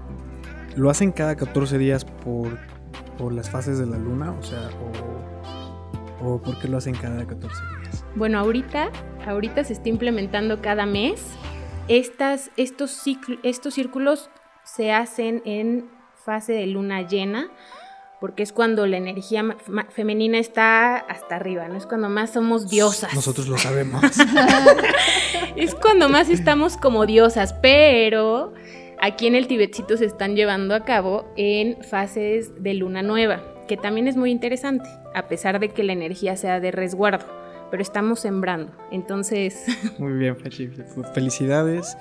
[0.76, 2.58] ¿Lo hacen cada 14 días por,
[3.20, 4.32] por las fases de la luna?
[4.32, 5.41] O sea, o,
[6.24, 8.06] o por qué lo hacen cada 14 días?
[8.16, 8.92] Bueno, ahorita
[9.26, 11.22] ahorita se está implementando cada mes.
[11.88, 13.02] Estas, estos,
[13.44, 14.30] estos círculos
[14.64, 15.90] se hacen en
[16.24, 17.50] fase de luna llena,
[18.20, 19.58] porque es cuando la energía
[19.90, 21.76] femenina está hasta arriba, ¿no?
[21.76, 23.14] Es cuando más somos diosas.
[23.16, 24.04] Nosotros lo sabemos.
[25.56, 28.54] es cuando más estamos como diosas, pero
[29.02, 33.78] aquí en el Tibetcito se están llevando a cabo en fases de luna nueva, que
[33.78, 37.26] también es muy interesante, a pesar de que la energía sea de resguardo
[37.70, 38.74] pero estamos sembrando.
[38.92, 39.66] Entonces...
[39.98, 40.68] Muy bien, Fechi.
[41.14, 41.98] Felicidades.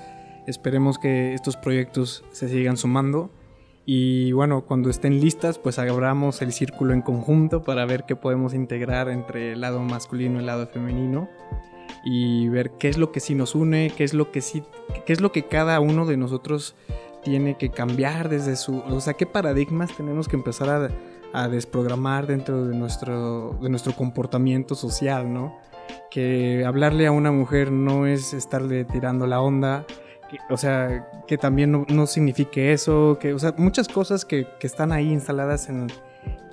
[0.47, 3.31] Esperemos que estos proyectos se sigan sumando.
[3.85, 8.53] Y bueno, cuando estén listas, pues abramos el círculo en conjunto para ver qué podemos
[8.53, 11.29] integrar entre el lado masculino y el lado femenino.
[12.03, 14.61] Y ver qué es lo que sí nos une, qué es lo que sí,
[15.05, 16.75] qué es lo que cada uno de nosotros
[17.23, 20.89] tiene que cambiar desde su, o sea, qué paradigmas tenemos que empezar a,
[21.33, 25.57] a desprogramar dentro de nuestro, de nuestro comportamiento social, ¿no?
[26.09, 29.85] Que hablarle a una mujer no es estarle tirando la onda,
[30.49, 34.67] o sea, que también no, no, signifique eso, que, o sea, muchas cosas que, que
[34.67, 35.87] están ahí instaladas en,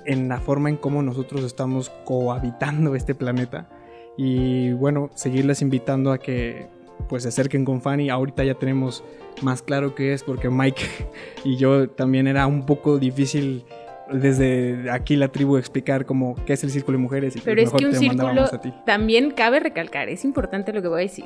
[0.05, 3.69] en, la forma en cómo nosotros estamos cohabitando este planeta.
[4.17, 6.67] Y bueno, seguirles invitando a que
[7.07, 8.09] pues se acerquen con Fanny.
[8.09, 9.03] Ahorita ya tenemos
[9.41, 10.83] más claro qué es, porque Mike
[11.45, 13.65] y yo también era un poco difícil
[14.11, 17.35] desde aquí la tribu explicar como qué es el círculo de mujeres.
[17.35, 18.45] Y Pero es que un círculo
[18.85, 21.25] también cabe recalcar, es importante lo que voy a decir.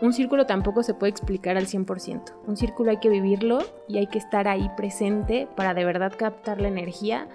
[0.00, 2.32] Un círculo tampoco se puede explicar al 100%.
[2.46, 6.60] Un círculo hay que vivirlo y hay que estar ahí presente para de verdad captar
[6.60, 7.28] la energía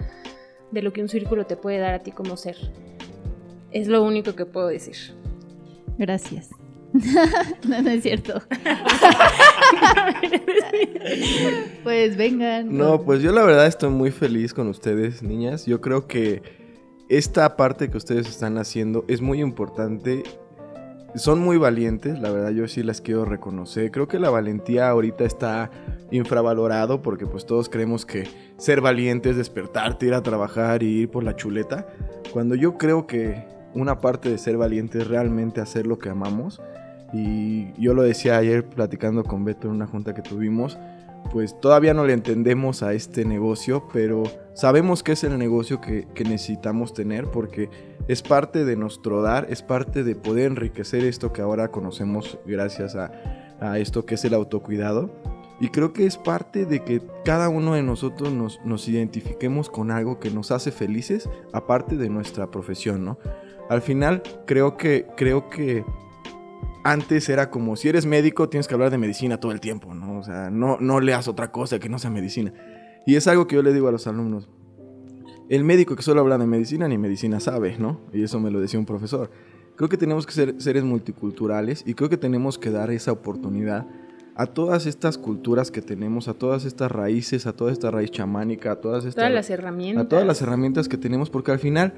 [0.71, 2.57] de lo que un círculo te puede dar a ti como ser.
[3.71, 4.97] Es lo único que puedo decir.
[5.97, 6.49] Gracias.
[7.67, 8.33] no, no es cierto.
[11.83, 12.75] pues vengan.
[12.75, 15.65] No, pues yo la verdad estoy muy feliz con ustedes, niñas.
[15.65, 16.41] Yo creo que
[17.09, 20.23] esta parte que ustedes están haciendo es muy importante.
[21.15, 23.91] Son muy valientes, la verdad yo sí las quiero reconocer.
[23.91, 25.71] Creo que la valentía ahorita está
[26.11, 31.09] infravalorado porque pues todos creemos que ser valiente es despertarte, ir a trabajar y ir
[31.09, 31.87] por la chuleta.
[32.31, 36.61] Cuando yo creo que una parte de ser valiente es realmente hacer lo que amamos
[37.13, 40.77] y yo lo decía ayer platicando con Beto en una junta que tuvimos,
[41.31, 46.07] pues todavía no le entendemos a este negocio, pero sabemos que es el negocio que,
[46.13, 47.69] que, necesitamos tener porque
[48.07, 52.95] es parte de nuestro dar, es parte de poder enriquecer esto que ahora conocemos gracias
[52.95, 53.11] a,
[53.59, 55.09] a esto que es el autocuidado.
[55.59, 59.89] Y creo que es parte de que cada uno de nosotros nos, nos, identifiquemos con
[59.89, 63.17] algo que nos hace felices, aparte de nuestra profesión, ¿no?
[63.67, 65.83] Al final, creo que, creo que
[66.83, 70.19] antes era como, si eres médico, tienes que hablar de medicina todo el tiempo, ¿no?
[70.19, 72.53] O sea, no, no leas otra cosa que no sea medicina.
[73.05, 74.49] Y es algo que yo le digo a los alumnos.
[75.49, 78.01] El médico que solo habla de medicina, ni medicina sabe, ¿no?
[78.11, 79.31] Y eso me lo decía un profesor.
[79.75, 83.87] Creo que tenemos que ser seres multiculturales y creo que tenemos que dar esa oportunidad
[84.35, 88.73] a todas estas culturas que tenemos, a todas estas raíces, a toda esta raíz chamánica,
[88.73, 89.15] a todas estas...
[89.15, 90.05] Todas las herramientas.
[90.05, 91.93] A todas las herramientas que tenemos, porque al final,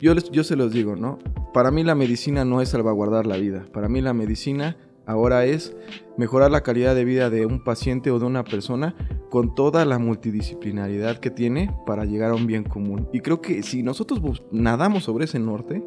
[0.00, 1.18] yo, les, yo se los digo, ¿no?
[1.52, 5.76] Para mí la medicina no es salvaguardar la vida, para mí la medicina ahora es
[6.16, 8.94] mejorar la calidad de vida de un paciente o de una persona
[9.30, 13.08] con toda la multidisciplinaridad que tiene para llegar a un bien común.
[13.12, 15.82] Y creo que si nosotros nadamos sobre ese norte,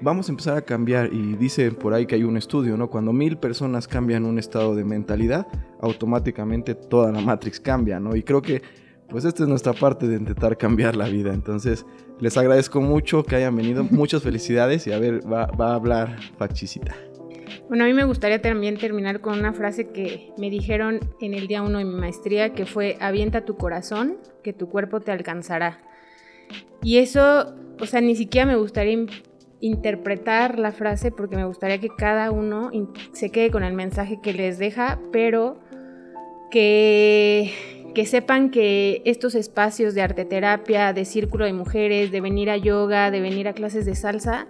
[0.00, 2.88] vamos a empezar a cambiar y dice por ahí que hay un estudio, ¿no?
[2.90, 5.46] Cuando mil personas cambian un estado de mentalidad,
[5.80, 8.16] automáticamente toda la Matrix cambia, ¿no?
[8.16, 8.62] Y creo que
[9.08, 11.34] pues esta es nuestra parte de intentar cambiar la vida.
[11.34, 11.84] Entonces,
[12.20, 13.84] les agradezco mucho que hayan venido.
[13.84, 16.94] Muchas felicidades y a ver, va, va a hablar Fachisita.
[17.68, 21.46] Bueno, a mí me gustaría también terminar con una frase que me dijeron en el
[21.46, 25.78] día uno de mi maestría, que fue, avienta tu corazón, que tu cuerpo te alcanzará.
[26.82, 29.06] Y eso, o sea, ni siquiera me gustaría
[29.60, 32.70] interpretar la frase porque me gustaría que cada uno
[33.12, 35.60] se quede con el mensaje que les deja, pero
[36.50, 37.52] que,
[37.94, 43.10] que sepan que estos espacios de arteterapia, de círculo de mujeres, de venir a yoga,
[43.10, 44.46] de venir a clases de salsa,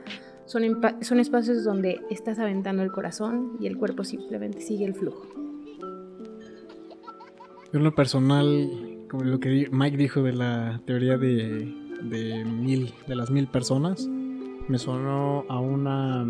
[0.47, 5.27] son, son espacios donde estás aventando el corazón y el cuerpo simplemente sigue el flujo.
[7.73, 8.69] Yo en lo personal,
[9.09, 11.73] como lo que Mike dijo de la teoría de,
[12.03, 14.09] de mil, de las mil personas,
[14.69, 16.27] me sonó a una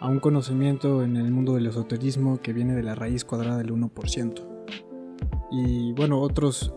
[0.00, 3.72] a un conocimiento en el mundo del esoterismo que viene de la raíz cuadrada del
[3.72, 4.57] 1%.
[5.50, 6.72] Y bueno, otros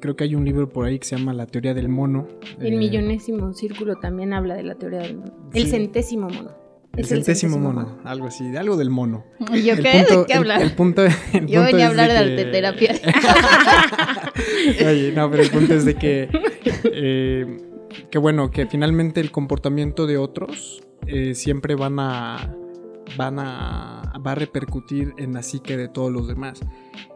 [0.00, 2.26] creo que hay un libro por ahí que se llama La teoría del mono.
[2.60, 5.32] El eh, millonésimo círculo también habla de la teoría del mono.
[5.52, 6.50] El centésimo mono.
[6.96, 9.26] El, centésimo, mono, algo así, algo del mono.
[9.52, 10.06] ¿Y yo qué?
[10.08, 10.62] ¿De qué hablar?
[10.62, 11.04] El, punto,
[11.46, 12.94] yo venía a hablar de, arte arteterapia.
[14.88, 16.30] Oye, no, pero el punto es de que
[16.84, 17.58] eh,
[18.10, 22.54] que bueno, que finalmente el comportamiento de otros eh, siempre van a,
[23.16, 26.60] van a, va a repercutir en la psique de todos los demás.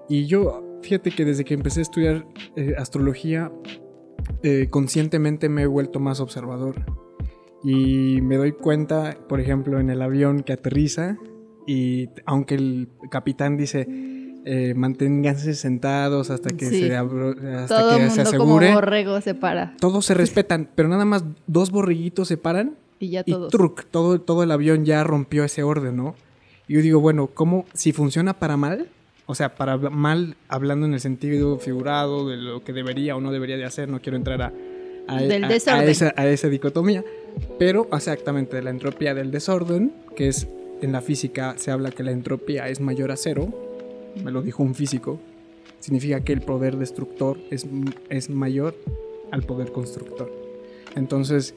[0.09, 3.53] Y yo, fíjate que desde que empecé a estudiar eh, astrología,
[4.43, 6.77] eh, conscientemente me he vuelto más observador.
[7.63, 11.19] Y me doy cuenta, por ejemplo, en el avión que aterriza,
[11.67, 13.87] y aunque el capitán dice,
[14.47, 18.69] eh, manténganse sentados hasta que se, hasta que se asegure.
[18.69, 19.77] Como borrego se para.
[19.79, 23.51] Todos se respetan, pero nada más dos borreguitos se paran y ya todos.
[23.53, 26.15] truc, todo, todo el avión ya rompió ese orden, ¿no?
[26.67, 28.89] Y yo digo, bueno, ¿cómo si funciona para mal?
[29.31, 33.31] O sea, para mal hablando en el sentido figurado de lo que debería o no
[33.31, 34.53] debería de hacer, no quiero entrar a,
[35.07, 37.05] a, esa, a esa dicotomía,
[37.57, 40.49] pero exactamente de la entropía del desorden, que es
[40.83, 43.55] en la física se habla que la entropía es mayor a cero,
[44.25, 45.21] me lo dijo un físico,
[45.79, 47.69] significa que el poder destructor es,
[48.09, 48.75] es mayor
[49.31, 50.29] al poder constructor.
[50.97, 51.55] Entonces,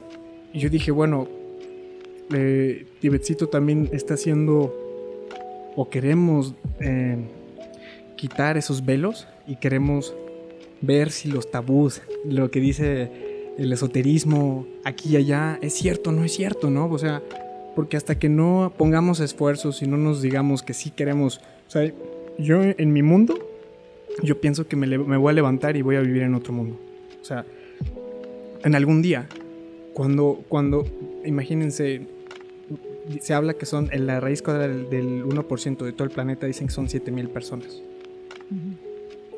[0.52, 1.26] yo dije, bueno,
[2.32, 4.72] eh, Tibetcito también está haciendo,
[5.74, 7.16] o queremos eh,
[8.16, 10.14] quitar esos velos y queremos
[10.80, 13.10] ver si los tabús, lo que dice
[13.58, 16.86] el esoterismo aquí y allá, es cierto o no es cierto, ¿no?
[16.86, 17.22] O sea,
[17.74, 21.92] porque hasta que no pongamos esfuerzos y no nos digamos que sí queremos, o sea,
[22.38, 23.38] yo en mi mundo,
[24.22, 26.78] yo pienso que me, voy a levantar y voy a vivir en otro mundo.
[27.20, 27.44] O sea,
[28.62, 29.26] en algún día,
[29.92, 30.86] cuando, cuando
[31.24, 32.02] imagínense,
[33.20, 36.68] se habla que son, en la raíz cuadrada del, 1% de todo el planeta, dicen
[36.68, 37.80] que son 7000 personas.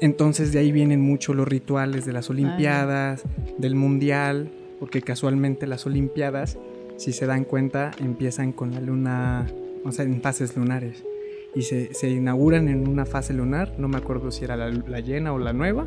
[0.01, 3.23] Entonces de ahí vienen mucho los rituales de las Olimpiadas,
[3.59, 6.59] del Mundial, porque casualmente las Olimpiadas,
[6.97, 9.47] si se dan cuenta, empiezan con la luna,
[9.85, 11.05] o sea, en fases lunares.
[11.55, 15.01] Y se, se, inauguran en una fase lunar, no me acuerdo si era la, la
[15.01, 15.87] llena o la nueva,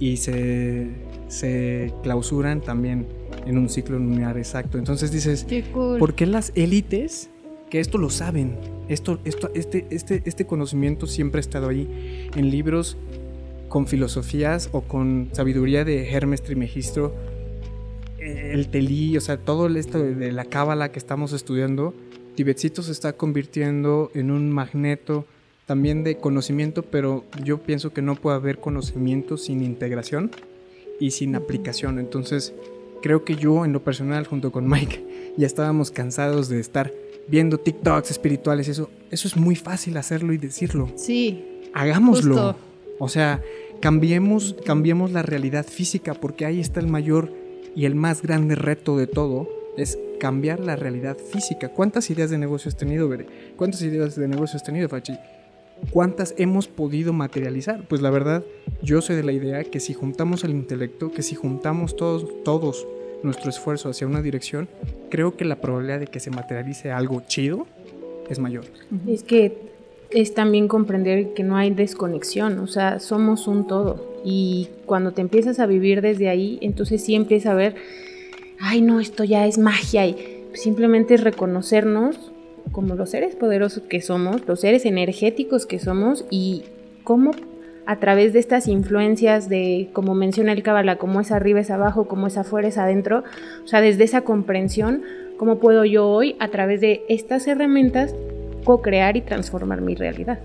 [0.00, 0.88] y se,
[1.28, 3.06] se, clausuran también
[3.44, 4.78] en un ciclo lunar exacto.
[4.78, 7.28] Entonces dices, ¿por qué las élites,
[7.70, 8.56] que esto lo saben,
[8.88, 12.96] esto, esto, este, este, este conocimiento siempre ha estado ahí en libros
[13.68, 17.14] con filosofías o con sabiduría de Hermes Trimegistro,
[18.18, 21.94] el Telí, o sea, todo esto de la cábala que estamos estudiando,
[22.34, 25.26] Tibetcito se está convirtiendo en un magneto
[25.64, 30.30] también de conocimiento, pero yo pienso que no puede haber conocimiento sin integración
[31.00, 31.98] y sin aplicación.
[31.98, 32.54] Entonces,
[33.02, 36.92] creo que yo en lo personal junto con Mike ya estábamos cansados de estar
[37.28, 40.88] viendo TikToks espirituales, eso eso es muy fácil hacerlo y decirlo.
[40.96, 41.44] Sí.
[41.72, 42.34] Hagámoslo.
[42.34, 42.56] Justo.
[42.98, 43.42] O sea,
[43.80, 47.32] cambiemos cambiemos la realidad física porque ahí está el mayor
[47.74, 51.68] y el más grande reto de todo es cambiar la realidad física.
[51.68, 53.26] ¿Cuántas ideas de negocio has tenido, Bere?
[53.56, 55.14] ¿Cuántas ideas de negocio has tenido, Fachi?
[55.90, 57.86] ¿Cuántas hemos podido materializar?
[57.86, 58.42] Pues la verdad,
[58.82, 62.86] yo soy de la idea que si juntamos el intelecto, que si juntamos todos, todos
[63.22, 64.68] nuestro esfuerzo hacia una dirección,
[65.10, 67.66] creo que la probabilidad de que se materialice algo chido
[68.28, 68.64] es mayor.
[69.06, 69.56] Es que
[70.10, 74.16] es también comprender que no hay desconexión, o sea, somos un todo.
[74.24, 77.76] Y cuando te empiezas a vivir desde ahí, entonces sí empieza a ver,
[78.60, 80.06] ay no, esto ya es magia.
[80.06, 82.32] Y simplemente es reconocernos
[82.72, 86.64] como los seres poderosos que somos, los seres energéticos que somos y
[87.04, 87.32] cómo
[87.86, 92.08] a través de estas influencias de, como menciona el Kabbalah, cómo es arriba es abajo,
[92.08, 93.22] cómo es afuera es adentro,
[93.64, 95.02] o sea, desde esa comprensión,
[95.38, 98.14] cómo puedo yo hoy, a través de estas herramientas,
[98.64, 100.40] co-crear y transformar mi realidad.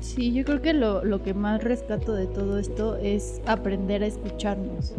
[0.00, 4.06] Sí, yo creo que lo, lo que más rescato de todo esto es aprender a
[4.06, 4.94] escucharnos.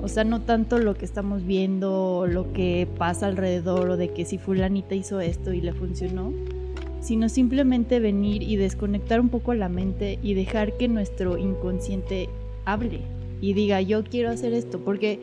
[0.00, 4.24] O sea, no tanto lo que estamos viendo, lo que pasa alrededor, o de que
[4.24, 6.32] si fulanita hizo esto y le funcionó,
[7.00, 12.28] sino simplemente venir y desconectar un poco la mente y dejar que nuestro inconsciente
[12.64, 13.00] hable
[13.40, 15.18] y diga, yo quiero hacer esto, porque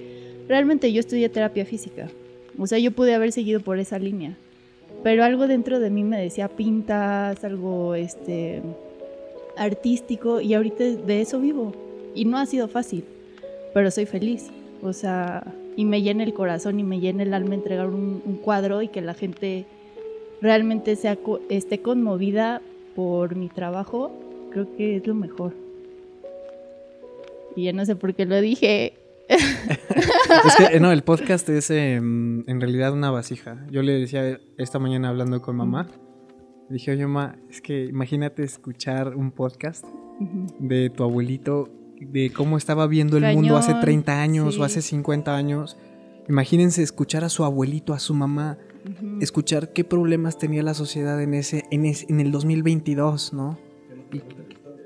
[0.47, 2.09] realmente yo estudié terapia física.
[2.57, 4.35] O sea, yo pude haber seguido por esa línea.
[5.03, 8.61] Pero algo dentro de mí me decía, pintas, algo este
[9.55, 11.73] artístico y ahorita de eso vivo.
[12.15, 13.03] Y no ha sido fácil,
[13.73, 14.47] pero soy feliz.
[14.81, 18.37] O sea, y me llena el corazón y me llena el alma entregar un, un
[18.37, 19.65] cuadro y que la gente
[20.41, 22.61] realmente sea, co- esté conmovida
[22.95, 24.11] por mi trabajo,
[24.51, 25.53] creo que es lo mejor.
[27.55, 28.93] Y ya no sé por qué lo dije.
[29.29, 33.65] Es que, eh, no, el podcast es eh, en realidad una vasija.
[33.71, 35.87] Yo le decía esta mañana hablando con mamá,
[36.69, 39.85] dije, oye, mamá, es que imagínate escuchar un podcast
[40.59, 41.69] de tu abuelito,
[41.99, 44.61] de cómo estaba viendo el mundo hace Cañón, 30 años sí.
[44.61, 45.77] o hace 50 años.
[46.29, 48.57] Imagínense escuchar a su abuelito, a su mamá,
[49.21, 53.57] Escuchar qué problemas tenía la sociedad en ese, en, ese- en el 2022, ¿no?
[54.13, 54.21] Y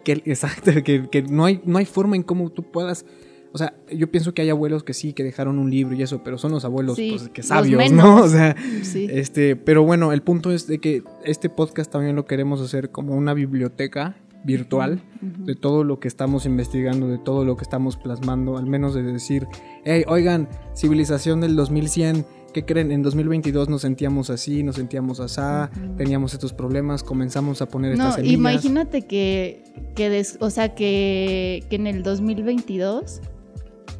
[0.03, 3.05] que, exacto, que, que no, hay, no hay forma en cómo tú puedas...
[3.53, 6.23] O sea, yo pienso que hay abuelos que sí, que dejaron un libro y eso,
[6.23, 7.91] pero son los abuelos Sí, pues, que sabios.
[7.91, 8.17] ¿no?
[8.23, 9.07] O sea, Sí.
[9.11, 13.13] este, pero bueno, el punto es de que este podcast también lo queremos hacer como
[13.13, 15.45] una biblioteca virtual Ujú.
[15.45, 19.03] de todo lo que estamos investigando, de todo lo que estamos plasmando, al menos de
[19.03, 19.45] decir,
[19.83, 22.91] hey, oigan, civilización del 2100, ¿qué creen?
[22.91, 25.95] En 2022 nos sentíamos así, nos sentíamos asá, Ujú.
[25.95, 28.33] teníamos estos problemas, comenzamos a poner No, estas semillas.
[28.39, 29.63] imagínate que,
[29.95, 33.21] que des- o sea, que, que en el 2022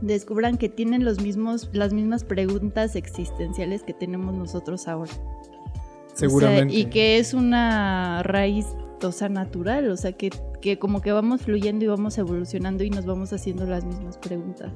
[0.02, 5.12] descubran que tienen los mismos, las mismas preguntas existenciales que tenemos nosotros ahora.
[5.12, 6.74] O sea, Seguramente.
[6.76, 8.66] y que es una raíz,
[9.04, 10.30] o sea, natural, o sea, que,
[10.62, 14.72] que como que vamos fluyendo y vamos evolucionando y nos vamos haciendo las mismas preguntas.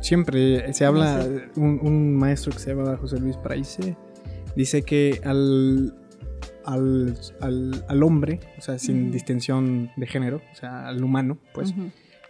[0.00, 1.26] Siempre se habla,
[1.56, 3.96] un, un maestro que se llama José Luis Praise,
[4.54, 5.94] dice que al,
[6.64, 9.12] al, al- al hombre, o sea, sin Ujú.
[9.12, 11.74] distinción de género, o sea, al humano, pues,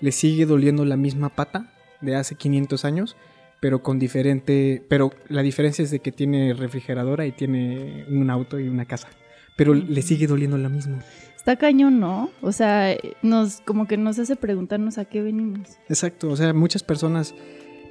[0.00, 3.16] le sigue doliendo la misma pata de hace 500 años,
[3.60, 8.58] pero con diferente, pero la diferencia es de que tiene refrigeradora y tiene un auto
[8.60, 9.08] y una casa,
[9.56, 11.00] pero le sigue doliendo la misma.
[11.48, 12.28] Está cañón, ¿no?
[12.42, 15.78] O sea, nos, como que nos hace preguntarnos a qué venimos.
[15.88, 17.34] Exacto, o sea, muchas personas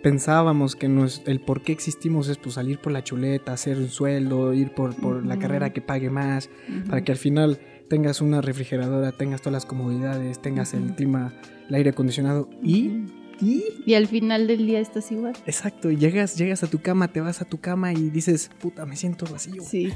[0.04, 3.90] pensábamos que nos, el por qué existimos es pues, salir por la chuleta, hacer un
[3.90, 6.52] sueldo, ir por, por la carrera que pague más,
[6.88, 11.34] para que al final tengas una refrigeradora, tengas todas las comodidades, tengas el clima,
[11.68, 13.06] el aire acondicionado y,
[13.42, 15.34] y Y al final del día estás igual.
[15.48, 18.86] Exacto, y llegas, llegas a tu cama, te vas a tu cama y dices, puta,
[18.86, 19.64] me siento vacío.
[19.64, 19.92] Sí.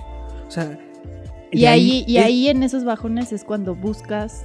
[0.47, 0.79] O sea,
[1.51, 4.43] Y ahí, y es- ahí en esos bajones es cuando buscas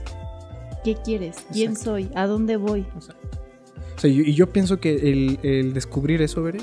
[0.84, 1.90] qué quieres, quién Exacto.
[1.92, 2.86] soy, a dónde voy.
[2.96, 3.14] o sea,
[3.96, 6.58] o sea, yo- y yo pienso que el, el descubrir eso, Bere,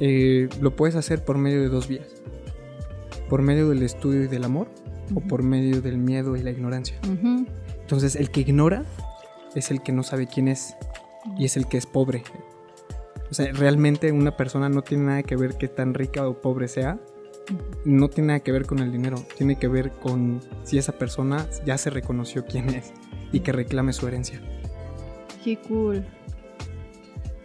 [0.00, 2.06] eh, lo puedes hacer por medio de dos vías.
[3.28, 4.68] Por medio del estudio y del amor,
[5.14, 6.96] o por medio del miedo y la ignorancia.
[7.80, 8.84] Entonces, el que ignora
[9.54, 10.74] es el que no sabe quién es
[11.38, 12.22] y es el que es pobre.
[13.30, 16.68] O sea, realmente una persona no tiene nada que ver qué tan rica o pobre
[16.68, 16.98] sea.
[17.84, 19.16] No tiene nada que ver con el dinero.
[19.36, 22.92] Tiene que ver con si esa persona ya se reconoció quién es
[23.32, 24.40] y que reclame su herencia.
[25.42, 26.04] Qué cool.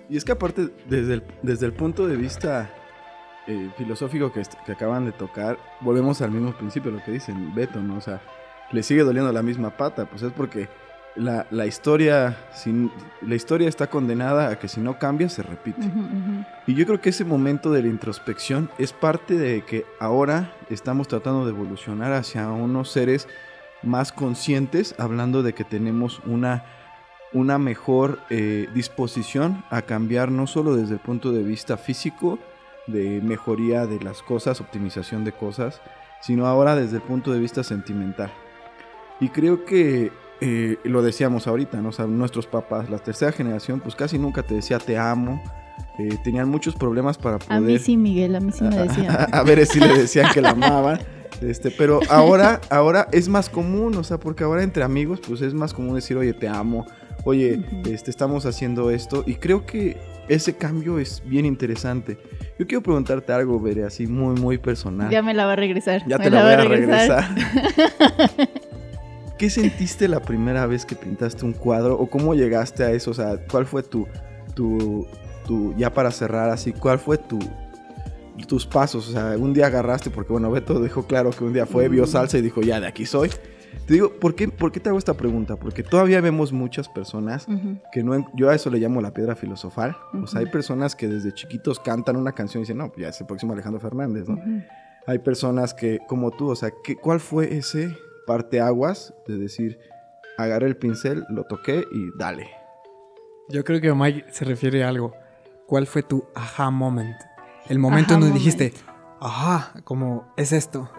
[0.09, 2.73] Y es que aparte, desde el, desde el punto de vista
[3.47, 7.81] eh, filosófico que, que acaban de tocar, volvemos al mismo principio, lo que dicen Beto,
[7.81, 7.97] ¿no?
[7.97, 8.21] O sea,
[8.71, 10.67] le sigue doliendo la misma pata, pues es porque
[11.15, 12.91] la, la historia, sin,
[13.21, 15.81] la historia está condenada a que si no cambia se repite.
[15.81, 16.45] Ujú, ujú.
[16.67, 21.07] Y yo creo que ese momento de la introspección es parte de que ahora estamos
[21.07, 23.27] tratando de evolucionar hacia unos seres
[23.83, 26.63] más conscientes, hablando de que tenemos una,
[27.33, 32.39] una mejor eh, disposición a cambiar no solo desde el punto de vista físico,
[32.87, 35.81] de mejoría de las cosas, optimización de cosas,
[36.21, 38.31] sino ahora desde el punto de vista sentimental.
[39.19, 40.11] Y creo que
[40.41, 41.89] eh, lo decíamos ahorita, ¿no?
[41.89, 45.41] O sea, nuestros papás, la tercera generación, pues casi nunca te decía te amo.
[45.99, 47.57] eh, tenían muchos problemas para poder.
[47.57, 49.09] A mí sí, Miguel, a mí sí me decían.
[49.11, 50.99] A, a ver si le decían que la amaban.
[51.41, 55.53] Este, pero ahora, ahora es más común, o sea, porque ahora entre amigos, pues es
[55.53, 56.85] más común decir, oye, te amo,
[57.25, 59.23] oye, este, estamos haciendo esto.
[59.27, 59.97] Y creo que
[60.29, 62.17] ese cambio es bien interesante.
[62.57, 65.09] Yo quiero preguntarte algo, Bere, así muy, muy personal.
[65.09, 66.03] Ya me la va a regresar.
[66.07, 67.25] Ya me te la voy a regresar.
[69.37, 71.95] ¿Qué sentiste la primera vez que pintaste un cuadro?
[71.95, 73.11] ¿O cómo llegaste a eso?
[73.11, 74.07] O sea, ¿cuál fue tu,
[74.53, 75.07] tu,
[75.45, 77.39] tu ya para cerrar así, cuál fue tu,
[78.47, 79.09] tus pasos?
[79.09, 82.05] O sea, un día agarraste, porque bueno, Beto dejó claro que un día fue, vio
[82.05, 83.31] salsa y dijo, ya, de aquí soy.
[83.87, 85.55] Te digo, ¿por qué, ¿por qué te hago esta pregunta?
[85.55, 87.47] Porque todavía vemos muchas personas
[87.91, 89.97] que no, yo a eso le llamo la piedra filosofal.
[90.13, 93.19] O sea, hay personas que desde chiquitos cantan una canción y dicen, no, ya es
[93.19, 94.39] el próximo Alejandro Fernández, ¿no?
[95.05, 99.79] Hay personas que, como tú, o sea, ¿qué, ¿cuál fue ese parteaguas de decir,
[100.37, 102.49] agarré el pincel, lo toqué y dale?
[103.49, 105.13] Yo creo que Mike se refiere a algo.
[105.67, 107.15] ¿Cuál fue tu aha moment?
[107.69, 108.45] El momento en donde moment.
[108.45, 108.73] dijiste,
[109.19, 110.89] ajá, como es esto.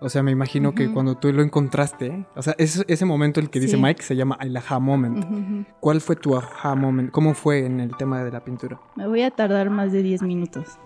[0.00, 3.50] O sea, me imagino que cuando tú lo encontraste, o sea, ese, ese momento el
[3.50, 3.82] que dice Sí.
[3.82, 5.66] Mike se llama el aha moment.
[5.80, 7.10] ¿Cuál fue tu aha moment?
[7.10, 8.80] ¿Cómo fue en el tema de la pintura?
[8.96, 10.78] Me voy a tardar más de 10 minutos.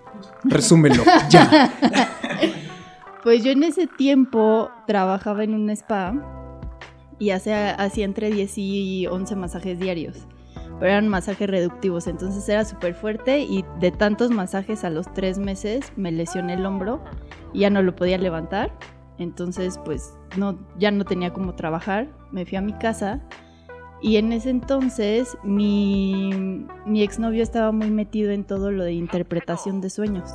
[0.44, 1.72] Resúmelo, ya.
[3.22, 6.12] Pues yo en ese tiempo trabajaba en un spa
[7.20, 10.26] y hacía, hacía entre 10 y 11 masajes diarios.
[10.80, 15.38] Pero eran masajes reductivos, entonces era súper fuerte y de tantos masajes a los 3
[15.38, 17.00] meses me lesioné el hombro
[17.52, 18.76] y ya no lo podía levantar.
[19.18, 23.22] Entonces pues no, ya no tenía cómo trabajar, me fui a mi casa
[24.00, 29.80] y en ese entonces mi, mi exnovio estaba muy metido en todo lo de interpretación
[29.80, 30.32] de sueños.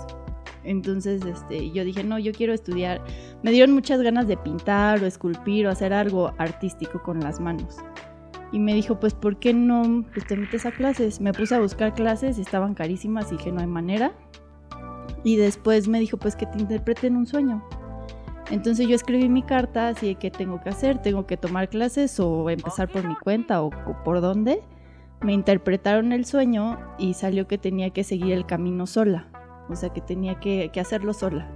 [0.67, 3.01] Entonces, este, yo dije, no, yo quiero estudiar.
[3.41, 7.77] Me dieron muchas ganas de pintar o esculpir o hacer algo artístico con las manos.
[8.51, 11.21] Y me dijo, pues, ¿por qué no pues, te metes a clases?
[11.21, 14.11] Me puse a buscar clases, estaban carísimas y dije, no hay manera.
[15.23, 17.63] Y después me dijo, pues, que te interpreten un sueño.
[18.51, 22.19] Entonces yo escribí mi carta, así de qué tengo que hacer, tengo que tomar clases
[22.19, 24.61] o empezar por mi cuenta o, o por dónde.
[25.21, 29.27] Me interpretaron el sueño y salió que tenía que seguir el camino sola
[29.69, 31.49] o sea que tenía que, hacerlo sola.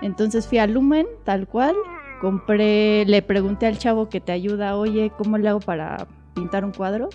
[0.00, 1.76] Entonces fui a Lumen, tal cual,
[2.20, 6.72] compré, le pregunté al chavo que te ayuda, oye, ¿cómo le hago para pintar un
[6.72, 7.08] cuadro?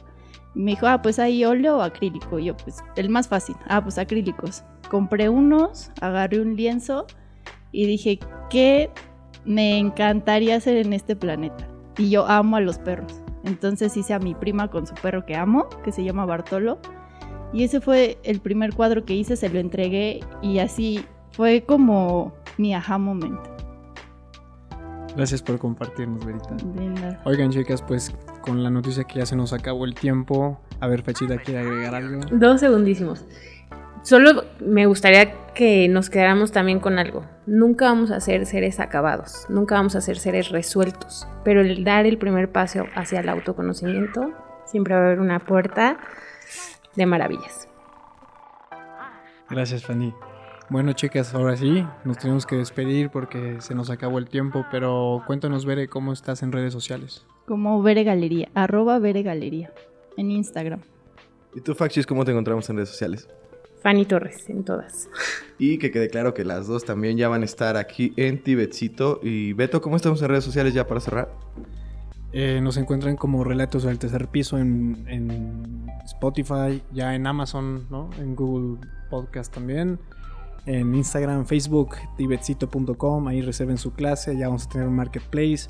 [0.56, 2.40] Y me dijo, ah, pues hay óleo o acrílico.
[2.40, 4.64] Y yo, pues, el más fácil, ah, pues acrílicos.
[4.90, 7.06] Compré unos, agarré un lienzo
[7.72, 8.90] y dije, ¿qué
[9.46, 11.68] me encantaría hacer en este planeta?
[11.98, 13.22] Y yo amo a los perros.
[13.44, 16.80] Entonces hice a mi prima con su perro que amo, que se llama Bartolo.
[17.54, 22.34] Y ese fue el primer cuadro que hice, se lo entregué y así fue como
[22.58, 23.40] mi aha moment.
[25.16, 26.56] Gracias por compartirnos, Verita.
[27.26, 30.60] Oigan, chicas, pues con la noticia que ya se nos acabó el tiempo.
[30.80, 32.22] A ver, Fechita, ¿quiere agregar algo?
[32.32, 33.26] Dos segundísimos.
[34.04, 37.26] Solo me gustaría que nos quedáramos también con algo.
[37.46, 42.06] Nunca vamos a ser seres acabados, nunca vamos a ser seres resueltos, pero el dar
[42.06, 44.32] el primer paso hacia el autoconocimiento
[44.66, 45.98] siempre va a haber una puerta
[46.98, 47.70] de maravillas.
[49.50, 50.14] Gracias, Fanny.
[50.70, 55.24] Bueno, chicas, ahora sí, nos tenemos que despedir porque se nos acabó el tiempo, pero
[55.26, 57.26] cuéntanos, Bere, cómo estás en redes sociales.
[57.46, 59.72] Como Vere Galería, arroba Vere Galería
[60.18, 60.82] en Instagram.
[61.56, 63.30] ¿Y tú, Facchis, cómo te encontramos en redes sociales?
[63.82, 65.10] Fanny Torres, en todas.
[65.60, 69.20] Y que quede claro que las dos también ya van a estar aquí en Tibetcito.
[69.24, 71.32] Y Beto, ¿cómo estamos en redes sociales ya para cerrar?
[72.32, 78.10] Eh, nos encuentran como Relatos del Tercer Piso en, en Spotify, ya en Amazon, ¿no?
[78.20, 78.80] En Google
[79.10, 80.00] Podcast también.
[80.66, 85.68] En Instagram, Facebook, tibetcito.com, ahí reserven su clase, ya vamos a tener un marketplace.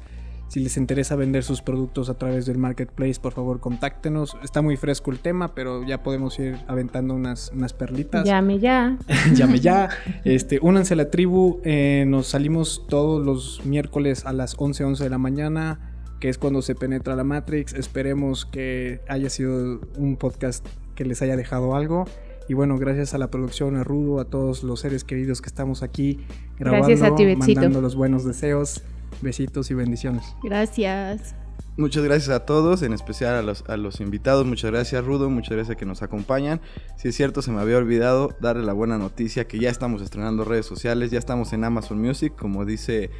[0.47, 4.37] Si les interesa vender sus productos a través del marketplace, por favor contáctenos.
[4.43, 8.25] Está muy fresco el tema, pero ya podemos ir aventando unas, unas perlitas.
[8.25, 8.97] Llame ya.
[9.35, 9.89] Llame ya.
[10.23, 11.59] Este, únanse a la tribu.
[11.65, 16.37] eh, nos salimos todos los miércoles a las 11, 11 de la mañana, que es
[16.37, 17.73] cuando se penetra la Matrix.
[17.73, 20.65] Esperemos que haya sido un podcast
[20.95, 22.05] que les haya dejado algo.
[22.49, 25.83] Y bueno, gracias a la producción, a Rudo, a todos los seres queridos que estamos
[25.83, 26.19] aquí
[26.57, 27.59] grabando, Gracias a Tibetcito.
[27.59, 28.83] mandando los buenos deseos.
[29.21, 30.23] Besitos y bendiciones.
[30.43, 31.35] Gracias.
[31.75, 34.45] Muchas gracias a todos, en especial a los, a los invitados.
[34.47, 35.29] Muchas gracias, Rudo.
[35.29, 36.59] Muchas gracias que nos acompañan.
[36.97, 40.43] Si es cierto, se me había olvidado darle la buena noticia que ya estamos estrenando
[40.43, 43.11] redes sociales, ya estamos en Amazon Music, como dice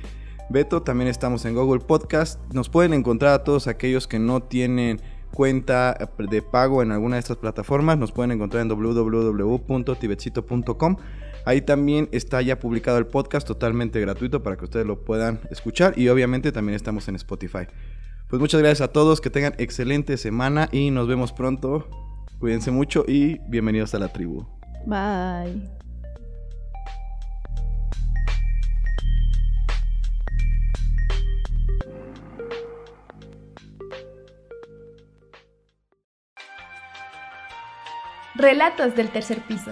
[0.49, 0.81] Beto.
[0.81, 2.39] También estamos en Google Podcast.
[2.53, 5.01] Nos pueden encontrar a todos aquellos que no tienen
[5.33, 7.97] cuenta de pago en alguna de estas plataformas.
[7.97, 10.97] Nos pueden encontrar en www.tibetcito.com.
[11.45, 15.97] Ahí también está ya publicado el podcast totalmente gratuito para que ustedes lo puedan escuchar
[15.97, 17.67] y obviamente también estamos en Spotify.
[18.29, 21.87] Pues muchas gracias a todos, que tengan excelente semana y nos vemos pronto.
[22.39, 24.45] Cuídense mucho y bienvenidos a la tribu.
[24.85, 25.76] Bye.
[38.37, 39.71] Relatos del tercer piso.